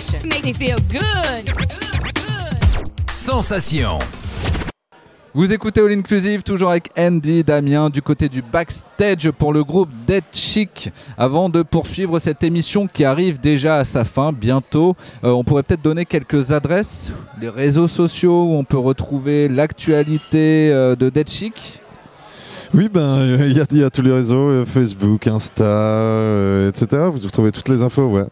Radio 0.00 0.18
station. 0.18 0.28
Make 0.28 0.44
me 0.44 0.52
feel 0.54 0.76
good. 0.88 1.54
Sensation. 3.08 3.98
Vous 5.32 5.52
écoutez 5.52 5.80
All 5.80 5.92
Inclusive, 5.92 6.42
toujours 6.42 6.70
avec 6.70 6.90
Andy, 6.98 7.44
Damien, 7.44 7.88
du 7.88 8.02
côté 8.02 8.28
du 8.28 8.42
backstage 8.42 9.30
pour 9.30 9.52
le 9.52 9.62
groupe 9.62 9.88
Dead 10.04 10.24
Chic. 10.32 10.90
Avant 11.16 11.48
de 11.48 11.62
poursuivre 11.62 12.18
cette 12.18 12.42
émission 12.42 12.88
qui 12.88 13.04
arrive 13.04 13.38
déjà 13.38 13.76
à 13.78 13.84
sa 13.84 14.04
fin, 14.04 14.32
bientôt, 14.32 14.96
euh, 15.22 15.30
on 15.30 15.44
pourrait 15.44 15.62
peut-être 15.62 15.82
donner 15.82 16.04
quelques 16.04 16.50
adresses, 16.50 17.12
les 17.40 17.48
réseaux 17.48 17.86
sociaux 17.86 18.46
où 18.46 18.54
on 18.54 18.64
peut 18.64 18.78
retrouver 18.78 19.48
l'actualité 19.48 20.70
euh, 20.72 20.96
de 20.96 21.10
Dead 21.10 21.30
Chic. 21.30 21.80
Oui, 22.74 22.88
ben 22.92 23.18
il 23.46 23.56
y, 23.56 23.60
a- 23.60 23.66
il 23.70 23.78
y 23.78 23.84
a 23.84 23.90
tous 23.90 24.02
les 24.02 24.12
réseaux, 24.12 24.48
euh, 24.50 24.64
Facebook, 24.64 25.28
Insta, 25.28 25.62
euh, 25.64 26.68
etc. 26.68 27.02
Vous 27.12 27.18
retrouvez 27.20 27.52
toutes 27.52 27.68
les 27.68 27.82
infos, 27.82 28.06
ouais. 28.06 28.24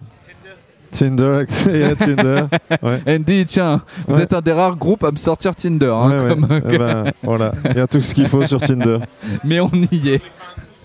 Tinder, 0.90 1.44
yeah, 1.66 1.94
Tinder. 1.94 2.44
Ouais. 2.82 3.00
Andy, 3.06 3.44
tiens, 3.46 3.82
vous 4.06 4.16
Ouais. 4.16 4.22
êtes 4.22 4.32
un 4.32 4.40
des 4.40 4.52
rares 4.52 4.76
groupes 4.76 5.04
à 5.04 5.10
me 5.10 5.16
sortir 5.16 5.54
Tinder. 5.54 5.86
hein, 5.94 6.10
Ouais, 6.10 6.28
comme- 6.28 6.60
Eh 6.70 6.78
ben, 6.78 7.04
voilà, 7.22 7.52
il 7.70 7.76
y 7.76 7.80
a 7.80 7.86
tout 7.86 8.00
ce 8.00 8.14
qu'il 8.14 8.26
faut 8.28 8.44
sur 8.44 8.60
Tinder. 8.60 8.98
Mais 9.44 9.60
on 9.60 9.70
y 9.92 10.08
est. 10.10 10.22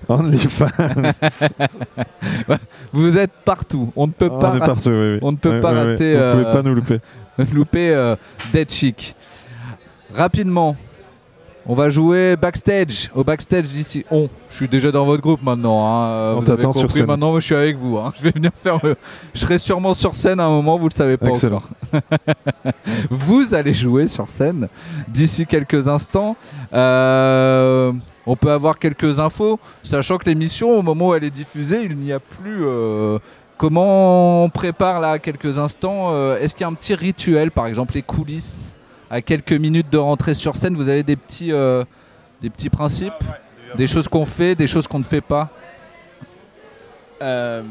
OnlyFans. 0.10 0.68
Vous 2.92 3.18
êtes 3.18 3.32
partout. 3.46 3.92
On 3.96 4.08
ne 4.08 4.12
peut 4.12 4.30
On 4.32 4.40
pas 4.40 4.50
est 4.50 4.60
rater- 4.60 4.66
partout, 4.66 4.90
oui, 4.90 5.14
oui. 5.14 5.20
on 5.22 5.32
ne 5.32 5.38
peut 5.38 5.62
pas 5.62 5.72
rater, 5.72 6.14
Vous 6.16 6.32
pouvez 6.32 6.46
euh, 6.46 6.54
pas 6.54 6.62
nous 6.62 6.76
louper. 6.76 7.00
louper 7.54 7.90
euh, 7.96 8.16
Dead 8.52 8.70
Chic. 8.70 9.16
Rapidement, 10.14 10.76
on 11.66 11.74
va 11.76 11.90
jouer 11.90 12.36
backstage. 12.36 13.10
Au 13.16 13.24
backstage 13.24 13.64
d'ici. 13.70 14.06
On. 14.12 14.28
Je 14.50 14.56
suis 14.56 14.68
déjà 14.68 14.92
dans 14.92 15.06
votre 15.06 15.22
groupe 15.22 15.42
maintenant. 15.42 15.86
hein. 15.88 16.36
On 16.38 16.42
t'attend 16.42 16.74
sur 16.74 16.92
scène. 16.92 17.06
Maintenant, 17.06 17.40
je 17.40 17.46
suis 17.46 17.56
avec 17.56 17.78
vous. 17.78 17.98
hein. 17.98 18.14
Je 18.18 18.24
vais 18.24 18.32
venir 18.32 18.52
faire. 18.56 18.80
le- 18.84 18.96
Je 19.34 19.40
serai 19.40 19.58
sûrement 19.58 19.94
sur 19.94 20.14
scène 20.16 20.40
à 20.40 20.46
un 20.46 20.50
moment. 20.50 20.78
Vous 20.78 20.90
le 20.90 20.94
savez 20.94 21.18
pas 21.18 21.28
Excellent. 21.30 21.58
encore. 21.92 22.02
vous 23.10 23.54
allez 23.54 23.74
jouer 23.74 24.08
sur 24.08 24.28
scène 24.30 24.68
d'ici 25.08 25.46
quelques 25.46 25.88
instants. 25.88 26.36
Euh, 26.74 27.92
on 28.26 28.36
peut 28.36 28.52
avoir 28.52 28.80
quelques 28.80 29.20
infos, 29.20 29.60
sachant 29.84 30.18
que 30.18 30.26
l'émission, 30.26 30.70
au 30.78 30.82
moment 30.82 31.10
où 31.10 31.14
elle 31.16 31.24
est 31.26 31.30
diffusée, 31.30 31.84
il 31.84 31.98
n'y 31.98 32.12
a 32.12 32.20
plus. 32.20 32.66
euh, 32.66 33.20
Comment 33.58 34.44
on 34.44 34.50
prépare 34.50 35.00
là 35.00 35.20
quelques 35.20 35.58
instants 35.60 36.10
euh, 36.12 36.38
Est-ce 36.40 36.54
qu'il 36.54 36.62
y 36.62 36.64
a 36.66 36.68
un 36.68 36.74
petit 36.74 36.96
rituel, 36.96 37.50
par 37.52 37.68
exemple 37.68 37.94
les 37.94 38.02
coulisses, 38.02 38.76
à 39.14 39.22
quelques 39.22 39.54
minutes 39.54 39.92
de 39.92 40.00
rentrer 40.00 40.34
sur 40.34 40.56
scène 40.56 40.76
Vous 40.76 40.90
avez 40.90 41.04
des 41.04 41.16
petits, 41.16 41.54
euh, 41.54 41.84
des 42.42 42.50
petits 42.50 42.70
principes, 42.70 43.24
des 43.78 43.86
choses 43.86 44.08
qu'on 44.08 44.26
fait, 44.26 44.56
des 44.56 44.66
choses 44.66 44.88
qu'on 44.88 44.98
ne 44.98 45.04
fait 45.04 45.22
pas. 45.22 45.50
Euh, 47.22 47.62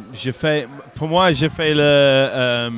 pour 0.95 1.09
moi, 1.09 1.33
j'ai 1.33 1.49
fait 1.49 1.75
le, 1.75 1.81
euh, 1.83 2.71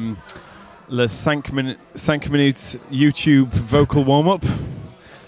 le 0.91 1.07
5 1.07 1.53
minutes, 1.53 1.79
5 1.95 2.31
minutes 2.31 2.81
YouTube 2.91 3.51
vocal 3.69 4.03
warm-up. 4.03 4.43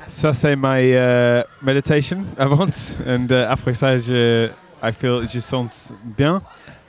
Ça, 0.09 0.33
c'est 0.33 0.57
ma 0.57 0.77
euh, 0.77 1.43
meditation 1.63 2.23
avant. 2.39 2.67
Et 2.67 3.03
euh, 3.07 3.51
après 3.51 3.75
ça, 3.75 3.99
je, 3.99 4.49
I 4.83 4.93
feel, 4.93 5.29
je 5.31 5.41
sens 5.41 5.93
bien. 6.03 6.41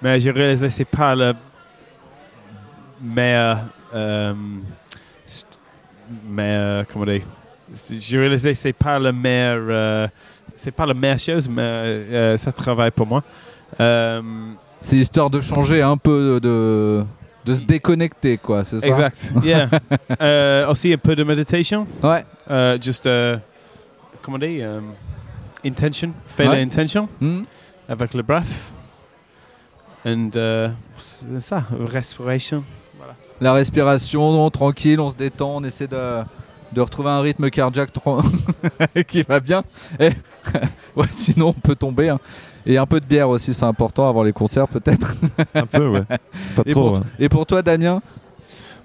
Mais 0.02 0.18
j'ai 0.22 0.32
réalisé 0.32 0.68
que 0.68 0.74
c'est 0.74 0.86
pas 0.86 1.14
le 1.14 1.34
meilleur. 3.04 3.60
Meilleur 6.28 6.86
comment 6.88 7.06
dire 7.06 7.22
J'ai 7.92 8.18
réalisé 8.20 8.52
que 8.52 8.58
c'est 8.58 8.74
pas 8.74 8.98
le 9.00 9.12
meilleur. 9.12 9.60
euh, 9.70 10.08
c'est 10.56 10.72
pas 10.72 10.86
la 10.86 10.94
meilleure 10.94 11.20
chose, 11.20 11.48
mais 11.48 11.62
euh, 11.62 12.38
ça 12.38 12.52
travaille 12.52 12.92
pour 12.92 13.06
moi. 13.06 13.24
Euh, 13.80 14.22
C'est 14.82 14.96
histoire 14.98 15.30
de 15.30 15.40
changer 15.40 15.82
un 15.84 15.98
peu, 15.98 16.40
de, 16.42 17.04
de 17.46 17.56
se 17.56 17.62
déconnecter, 17.62 18.38
quoi, 18.38 18.64
c'est 18.66 18.80
ça? 18.80 18.88
Exact. 18.88 19.34
Yeah. 19.44 19.70
Euh, 20.22 20.68
aussi 20.70 20.92
un 20.94 20.98
peu 20.98 21.16
de 21.16 21.24
méditation. 21.24 21.86
Ouais. 22.02 22.26
Euh, 22.50 22.78
just, 22.82 23.06
euh, 23.06 23.38
comment 24.24 24.40
dire, 24.40 24.68
euh, 24.68 24.80
intention. 25.66 26.12
Faire 26.26 26.50
Ouais. 26.50 26.60
l'intention 26.60 27.08
Hmm. 27.20 27.42
avec 27.88 28.14
le 28.16 28.24
bref. 28.24 28.72
And 30.06 30.30
euh, 30.36 30.70
c'est 30.98 31.40
ça, 31.42 31.64
respiration. 31.80 32.64
La 33.42 33.54
respiration, 33.54 34.50
tranquille, 34.50 35.00
on 35.00 35.10
se 35.12 35.16
détend, 35.16 35.58
on 35.58 35.64
essaie 35.64 35.88
de, 35.88 36.22
de 36.74 36.82
retrouver 36.82 37.10
un 37.10 37.22
rythme 37.22 37.50
cardiaque 37.50 37.92
qui 39.08 39.24
va 39.24 39.40
bien. 39.40 39.64
Et, 40.00 40.10
ouais, 40.96 41.06
sinon, 41.12 41.50
on 41.50 41.54
peut 41.54 41.76
tomber. 41.76 42.10
hein. 42.10 42.20
Et 42.66 42.78
un 42.78 42.86
peu 42.86 43.00
de 43.00 43.06
bière 43.06 43.30
aussi, 43.30 43.54
c'est 43.54 43.64
important 43.66 44.10
avant 44.10 44.24
les 44.24 44.34
concerts, 44.34 44.68
peut-être. 44.68 45.14
Un 45.56 45.66
peu, 45.66 45.88
ouais. 45.88 46.02
Pas 46.56 46.64
Et 46.66 46.72
trop. 46.72 46.90
pour, 46.90 46.94
ouais. 46.94 47.06
et 47.20 47.30
pour 47.30 47.46
toi, 47.46 47.62
Damien? 47.62 48.02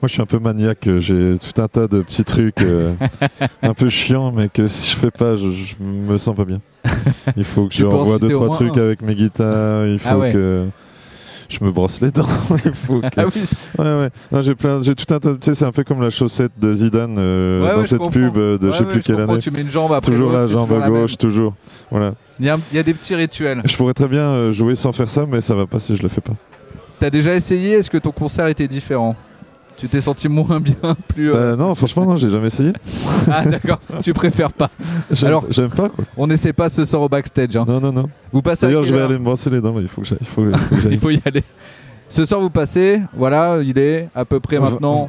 Moi, 0.01 0.09
je 0.09 0.13
suis 0.15 0.23
un 0.23 0.27
peu 0.27 0.39
maniaque. 0.39 0.89
J'ai 0.99 1.37
tout 1.39 1.61
un 1.63 1.69
tas 1.69 1.87
de 1.89 2.03
petits 2.03 2.25
trucs 2.25 2.61
euh, 2.63 2.93
un 3.63 3.73
peu 3.73 3.89
chiants, 3.89 4.33
mais 4.33 4.49
que 4.49 4.69
si 4.69 4.91
je 4.93 4.97
fais 4.97 5.11
pas, 5.13 5.37
je, 5.37 5.49
je 5.51 5.75
me 5.81 6.19
sens 6.19 6.35
pas 6.37 6.45
bien. 6.45 6.61
Il 7.37 7.45
faut 7.45 7.67
que 7.67 7.73
Tu 7.73 7.83
je 7.83 7.87
peux 7.87 7.93
en 7.95 8.01
envoie 8.01 8.19
deux 8.19 8.29
trois 8.31 8.51
trucs 8.51 8.77
un. 8.77 8.83
avec 8.83 9.01
mes 9.03 9.15
guitares. 9.15 9.87
Il 9.87 9.99
faut 10.01 10.09
Ah 10.11 10.19
ouais. 10.19 10.33
que 10.33 10.67
je 11.59 11.65
me 11.65 11.71
brosse 11.71 12.01
les 12.01 12.11
dents. 12.11 12.27
Il 12.65 12.73
faut 12.73 13.01
que... 13.01 13.07
Ah 13.17 13.25
oui. 13.27 13.43
Ouais, 13.79 14.09
ouais. 14.33 14.43
J'ai 14.43 14.55
plein, 14.55 14.83
j'ai 14.83 14.95
tout 14.95 15.13
un 15.15 15.19
tas. 15.19 15.33
Tu 15.35 15.39
sais, 15.43 15.55
c'est 15.55 15.65
un 15.65 15.73
peu 15.73 15.85
comme 15.85 16.01
la 16.01 16.11
chaussette 16.11 16.53
de 16.59 16.73
Zidane 16.73 17.17
euh, 17.19 17.63
Ouais, 17.63 17.75
dans 17.77 17.85
cette 17.85 17.99
comprends. 17.99 18.11
pub 18.13 18.37
euh, 18.39 18.59
de 18.59 18.71
je 18.71 18.77
sais 18.79 18.85
plus 18.85 19.03
je 19.03 19.07
quelle 19.07 19.21
année. 19.21 19.39
Tu 19.39 19.51
mets 19.51 19.61
une 19.61 19.71
jambe 19.71 19.93
après 19.93 20.11
Toujours 20.11 20.33
la 20.33 20.47
jambe 20.47 20.73
à 20.73 20.89
gauche, 20.89 21.17
toujours. 21.19 21.55
Voilà. 21.91 22.15
Il 22.41 22.47
y, 22.47 22.51
a, 22.51 22.59
il 22.73 22.77
y 22.77 22.79
a 22.81 22.83
des 22.83 22.95
petits 22.95 23.15
rituels. 23.15 23.63
Je 23.65 23.77
pourrais 23.77 23.95
très 23.95 24.09
bien 24.09 24.23
euh, 24.23 24.53
jouer 24.53 24.75
sans 24.75 24.93
faire 24.93 25.09
ça, 25.09 25.27
mais 25.31 25.41
ça 25.41 25.55
va 25.55 25.67
pas 25.67 25.79
si 25.81 25.95
je 25.95 26.03
le 26.03 26.09
fais 26.09 26.21
pas. 26.21 26.33
T'as 26.99 27.11
déjà 27.11 27.35
essayé? 27.35 27.73
Est-ce 27.75 27.91
que 27.91 27.99
ton 27.99 28.13
concert 28.13 28.47
était 28.47 28.69
différent? 28.69 29.17
Tu 29.79 29.89
t'es 29.89 30.01
senti 30.01 30.29
moins 30.29 30.61
bien 30.61 30.75
plus 31.09 31.33
euh, 31.33 31.37
Euh, 31.53 31.57
non, 31.57 31.75
franchement, 31.75 32.05
non, 32.05 32.17
j'ai 32.17 32.31
jamais 32.31 32.47
essayé. 32.47 32.73
Ah 33.31 33.45
d'accord, 33.45 33.79
tu 34.03 34.13
préfères 34.13 34.53
pas. 34.53 34.71
Alors- 35.23 35.45
j'aime 35.51 35.71
pas 35.71 35.89
quoi. 35.89 36.05
On 36.17 36.27
n'essaie 36.27 36.53
pas 36.53 36.69
ce 36.69 36.85
soir 36.85 37.03
au 37.03 37.09
backstage. 37.09 37.57
hein. 37.57 37.65
Non, 37.67 37.81
non, 37.81 37.93
non. 37.93 38.09
Vous 38.33 38.43
passez 38.43 38.67
D'ailleurs, 38.67 38.85
je 38.85 38.95
vais 38.95 39.03
aller 39.03 39.19
me 39.19 39.25
brosser 39.25 39.51
les 39.51 39.61
dents. 39.61 39.75
là. 39.75 39.81
Il 39.83 39.89
faut 39.89 40.03
que 40.03 40.07
j'aille. 40.07 40.19
Il 40.21 40.27
faut, 40.27 40.45
il 40.49 40.57
faut 40.57 40.75
que 40.77 40.81
j'aille. 40.83 40.93
Il 40.93 40.99
faut 41.01 41.11
y 41.11 41.21
aller. 41.25 41.43
Ce 42.09 42.25
soir, 42.25 42.41
vous 42.41 42.51
passez, 42.51 43.01
voilà, 43.17 43.59
il 43.65 43.79
est 43.79 44.09
à 44.15 44.25
peu 44.27 44.39
près 44.39 44.59
maintenant. 44.61 45.09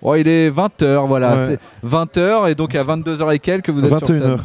Oh, 0.00 0.14
il 0.14 0.26
est 0.26 0.48
20h, 0.50 1.06
voilà. 1.06 1.36
Ouais. 1.36 1.46
C'est 1.46 1.60
20h 1.86 2.50
et 2.50 2.54
donc 2.54 2.74
à 2.74 2.82
22h 2.84 3.34
et 3.34 3.38
quelques, 3.38 3.68
vous 3.70 3.80
êtes 3.84 3.88
sur 3.88 3.98
21 3.98 4.06
scène. 4.06 4.22
heures. 4.22 4.44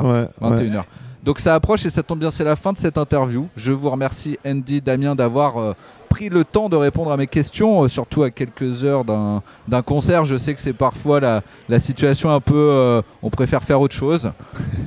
Ouais, 0.02 0.28
21h. 0.42 0.72
ouais. 0.76 0.82
Donc 1.22 1.38
ça 1.38 1.54
approche 1.54 1.84
et 1.86 1.90
ça 1.90 2.02
tombe 2.02 2.18
bien, 2.18 2.30
c'est 2.30 2.44
la 2.44 2.56
fin 2.56 2.72
de 2.72 2.78
cette 2.78 2.96
interview. 2.98 3.46
Je 3.54 3.72
vous 3.72 3.90
remercie 3.90 4.38
Andy, 4.44 4.80
Damien 4.80 5.14
d'avoir 5.14 5.58
euh, 5.58 5.72
pris 6.10 6.28
le 6.28 6.44
temps 6.44 6.68
de 6.68 6.76
répondre 6.76 7.10
à 7.10 7.16
mes 7.16 7.26
questions, 7.26 7.84
euh, 7.84 7.88
surtout 7.88 8.22
à 8.24 8.30
quelques 8.30 8.84
heures 8.84 9.04
d'un 9.04 9.82
concert. 9.82 10.26
Je 10.26 10.36
sais 10.36 10.52
que 10.52 10.60
c'est 10.60 10.74
parfois 10.74 11.20
la, 11.20 11.42
la 11.68 11.78
situation 11.78 12.30
un 12.30 12.40
peu... 12.40 12.54
euh, 12.56 13.00
on 13.22 13.30
préfère 13.30 13.62
faire 13.62 13.80
autre 13.80 13.94
chose. 13.94 14.30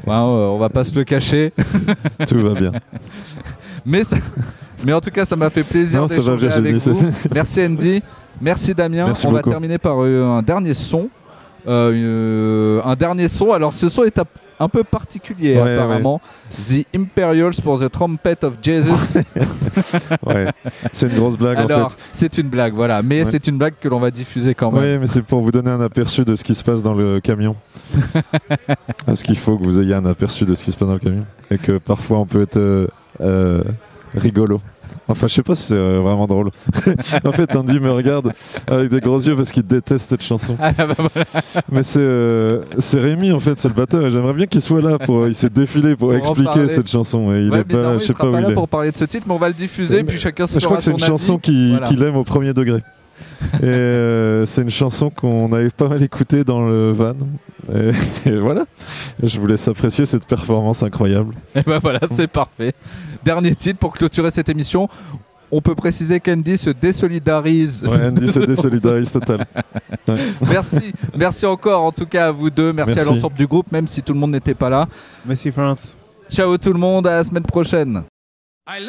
Hein, 0.05 0.11
euh, 0.27 0.47
on 0.49 0.57
va 0.57 0.67
pas 0.67 0.83
se 0.83 0.93
le 0.93 1.05
cacher. 1.05 1.53
Tout 2.27 2.41
va 2.41 2.53
bien. 2.59 2.71
Mais, 3.85 4.03
ça- 4.03 4.17
mais 4.83 4.91
en 4.91 4.99
tout 4.99 5.11
cas, 5.11 5.23
ça 5.25 5.37
m'a 5.37 5.49
fait 5.49 5.63
plaisir 5.63 6.01
Non, 6.01 6.07
ça 6.09 6.19
va, 6.19 6.35
d'échanger 6.35 6.57
avec 6.57 6.75
vous. 6.75 7.11
Merci 7.33 7.65
Andy. 7.65 8.03
Merci 8.41 8.73
Damien. 8.73 9.05
Merci 9.05 9.27
On 9.27 9.31
beaucoup. 9.31 9.45
va 9.49 9.51
terminer 9.53 9.77
par 9.77 9.95
euh, 10.03 10.25
un 10.25 10.41
dernier 10.41 10.73
son. 10.73 11.07
Euh, 11.67 12.81
un 12.83 12.95
dernier 12.95 13.27
son. 13.29 13.51
Alors, 13.53 13.71
ce 13.73 13.87
son 13.89 14.03
est 14.03 14.17
ap- 14.17 14.27
un 14.63 14.69
peu 14.69 14.83
particulier 14.83 15.55
Ouais, 15.55 15.73
apparemment. 15.73 16.21
The 16.51 16.85
Imperials 16.95 17.61
for 17.63 17.79
the 17.79 17.89
Trumpet 17.89 18.43
of 18.43 18.55
Jesus. 18.61 19.19
Ouais. 20.25 20.47
C'est 20.91 21.07
une 21.07 21.15
grosse 21.15 21.37
blague 21.37 21.57
Alors, 21.57 21.87
en 21.87 21.89
fait. 21.89 21.97
c'est 22.13 22.37
une 22.37 22.47
blague, 22.49 22.73
voilà. 22.73 23.01
Mais 23.01 23.25
c'est 23.25 23.47
une 23.47 23.57
blague 23.57 23.73
que 23.79 23.87
l'on 23.89 23.99
va 23.99 24.11
diffuser 24.11 24.53
quand 24.53 24.71
même. 24.71 24.81
Oui, 24.83 24.97
mais 24.99 25.07
c'est 25.07 25.21
pour 25.23 25.41
vous 25.41 25.51
donner 25.51 25.71
un 25.71 25.81
aperçu 25.81 26.23
de 26.23 26.35
ce 26.35 26.43
qui 26.43 26.55
se 26.55 26.63
passe 26.63 26.83
dans 26.83 26.93
le 26.93 27.19
camion. 27.19 27.55
Parce 29.05 29.23
qu'il 29.23 29.37
faut 29.37 29.57
que 29.57 29.63
vous 29.63 29.79
ayez 29.79 29.95
un 29.95 30.05
aperçu 30.05 30.45
de 30.45 30.53
ce 30.53 30.63
qui 30.63 30.71
se 30.71 30.77
passe 30.77 30.87
dans 30.87 30.93
le 30.93 30.99
camion. 30.99 31.25
Et 31.51 31.57
que 31.57 31.77
parfois 31.77 32.19
on 32.19 32.25
peut 32.25 32.41
être 32.41 32.57
euh, 32.57 32.87
euh, 33.21 33.63
rigolo. 34.15 34.61
Enfin, 35.07 35.27
je 35.27 35.33
sais 35.33 35.43
pas 35.43 35.55
si 35.55 35.63
c'est 35.63 35.73
euh, 35.75 35.99
vraiment 36.01 36.27
drôle. 36.27 36.49
en 37.25 37.31
fait, 37.31 37.55
Andy 37.55 37.79
me 37.79 37.91
regarde 37.91 38.31
avec 38.69 38.89
des 38.89 38.99
gros 39.01 39.19
yeux 39.19 39.35
parce 39.35 39.51
qu'il 39.51 39.63
déteste 39.63 40.09
cette 40.09 40.21
chanson. 40.23 40.55
Ah, 40.61 40.71
bah, 40.77 40.87
voilà. 40.97 41.25
Mais 41.71 41.83
c'est 41.83 41.99
euh, 42.01 42.61
c'est 42.79 42.99
Rémi 42.99 43.31
en 43.31 43.39
fait, 43.39 43.59
c'est 43.59 43.67
le 43.67 43.73
batteur. 43.73 44.05
Et 44.05 44.11
j'aimerais 44.11 44.33
bien 44.33 44.45
qu'il 44.45 44.61
soit 44.61 44.81
là 44.81 44.97
pour. 44.97 45.27
Il 45.27 45.35
s'est 45.35 45.49
défilé 45.49 45.95
pour, 45.95 46.13
expliquer 46.15 46.67
cette 46.67 46.89
chanson. 46.89 47.31
Et 47.33 47.41
il 47.41 47.51
Ouais, 47.51 47.59
est 47.59 47.63
pas. 47.65 47.97
Je 47.97 48.03
sais 48.05 48.13
pas 48.13 48.19
pas 48.23 48.29
où 48.29 48.33
là 48.33 48.41
il 48.47 48.51
est. 48.51 48.53
pour 48.55 48.67
parler 48.69 48.91
de 48.91 48.97
ce 48.97 49.05
titre, 49.05 49.25
mais 49.27 49.33
on 49.33 49.37
va 49.37 49.49
le 49.49 49.53
diffuser, 49.53 50.03
puis 50.03 50.17
chacun 50.17 50.47
se 50.47 50.59
Je 50.59 50.65
crois 50.65 50.77
que 50.77 50.83
c'est 50.83 50.91
une 50.91 50.95
avis. 50.95 51.05
chanson 51.05 51.39
Voilà. 51.43 51.87
qu'il 51.87 52.01
aime 52.03 52.15
au 52.15 52.23
premier 52.23 52.53
degré. 52.53 52.81
Et 53.61 53.65
euh, 53.65 54.45
c'est 54.45 54.61
une 54.61 54.69
chanson 54.69 55.09
qu'on 55.09 55.51
avait 55.53 55.69
pas 55.69 55.87
mal 55.87 56.01
écoutée 56.01 56.43
dans 56.43 56.65
le 56.65 56.91
van. 56.91 57.13
Et, 57.73 58.29
et 58.29 58.35
voilà. 58.37 58.65
Je 59.21 59.39
vous 59.39 59.47
laisse 59.47 59.67
apprécier 59.67 60.05
cette 60.05 60.25
performance 60.25 60.83
incroyable. 60.83 61.35
Et 61.55 61.61
ben 61.61 61.79
voilà, 61.79 61.99
c'est 62.09 62.27
parfait. 62.27 62.73
Dernier 63.23 63.55
titre 63.55 63.79
pour 63.79 63.93
clôturer 63.93 64.31
cette 64.31 64.49
émission. 64.49 64.87
On 65.51 65.61
peut 65.61 65.75
préciser 65.75 66.19
qu'Andy 66.19 66.57
se 66.57 66.71
désolidarise. 66.71 67.83
Ouais, 67.83 68.07
Andy 68.07 68.27
se 68.27 68.39
désolidarise 68.45 69.11
total. 69.11 69.45
Ouais. 70.07 70.15
Merci, 70.49 70.93
merci 71.15 71.45
encore 71.45 71.83
en 71.83 71.91
tout 71.91 72.07
cas 72.07 72.27
à 72.27 72.31
vous 72.31 72.49
deux. 72.49 72.73
Merci, 72.73 72.99
à 72.99 73.03
l'ensemble 73.03 73.37
du 73.37 73.45
groupe, 73.45 73.71
même 73.71 73.87
si 73.87 74.01
tout 74.01 74.13
le 74.13 74.19
monde 74.19 74.31
n'était 74.31 74.55
pas 74.55 74.69
là. 74.69 74.87
Merci 75.25 75.51
France. 75.51 75.95
Ciao 76.29 76.57
tout 76.57 76.73
le 76.73 76.79
monde, 76.79 77.05
à 77.05 77.17
la 77.17 77.23
semaine 77.23 77.43
prochaine. 77.43 78.01
I 78.67 78.79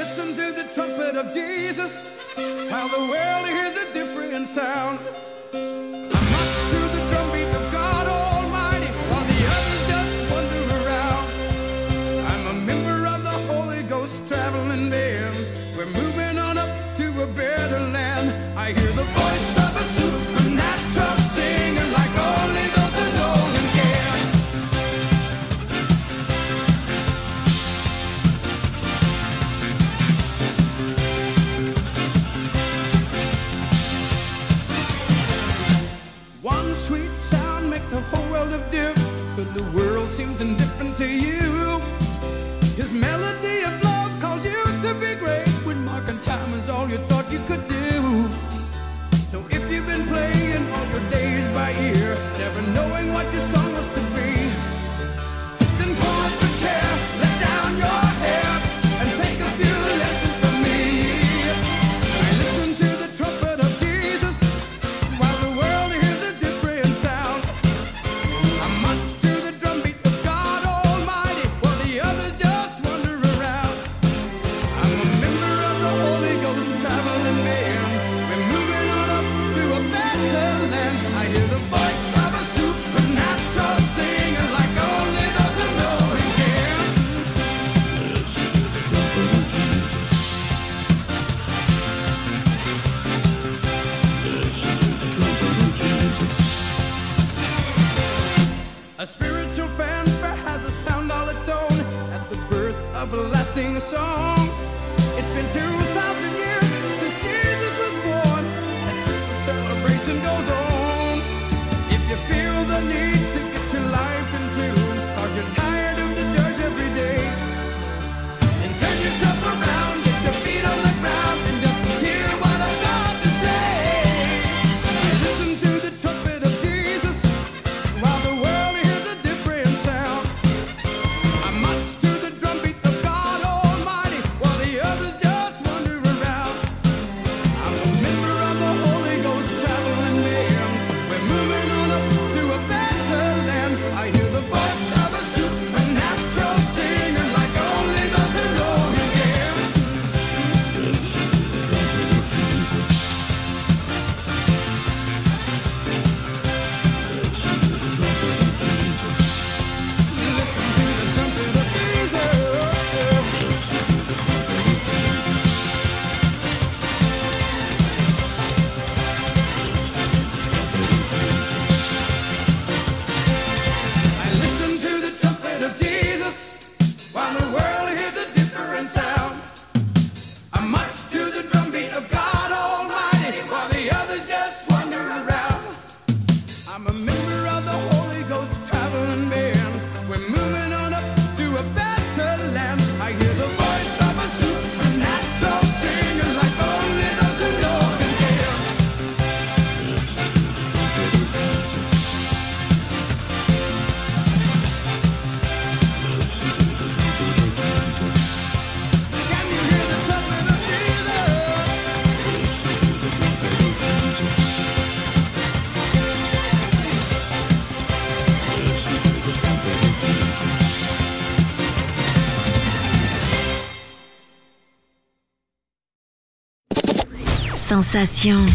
Sensation. 227.84 228.48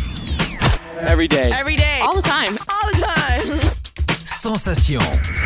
Every 1.02 1.28
day. 1.28 1.52
Every 1.54 1.76
day. 1.76 2.00
All 2.02 2.16
the 2.16 2.22
time. 2.24 2.58
All 2.68 2.92
the 2.92 3.06
time. 3.06 3.60
Sensation. 4.26 5.39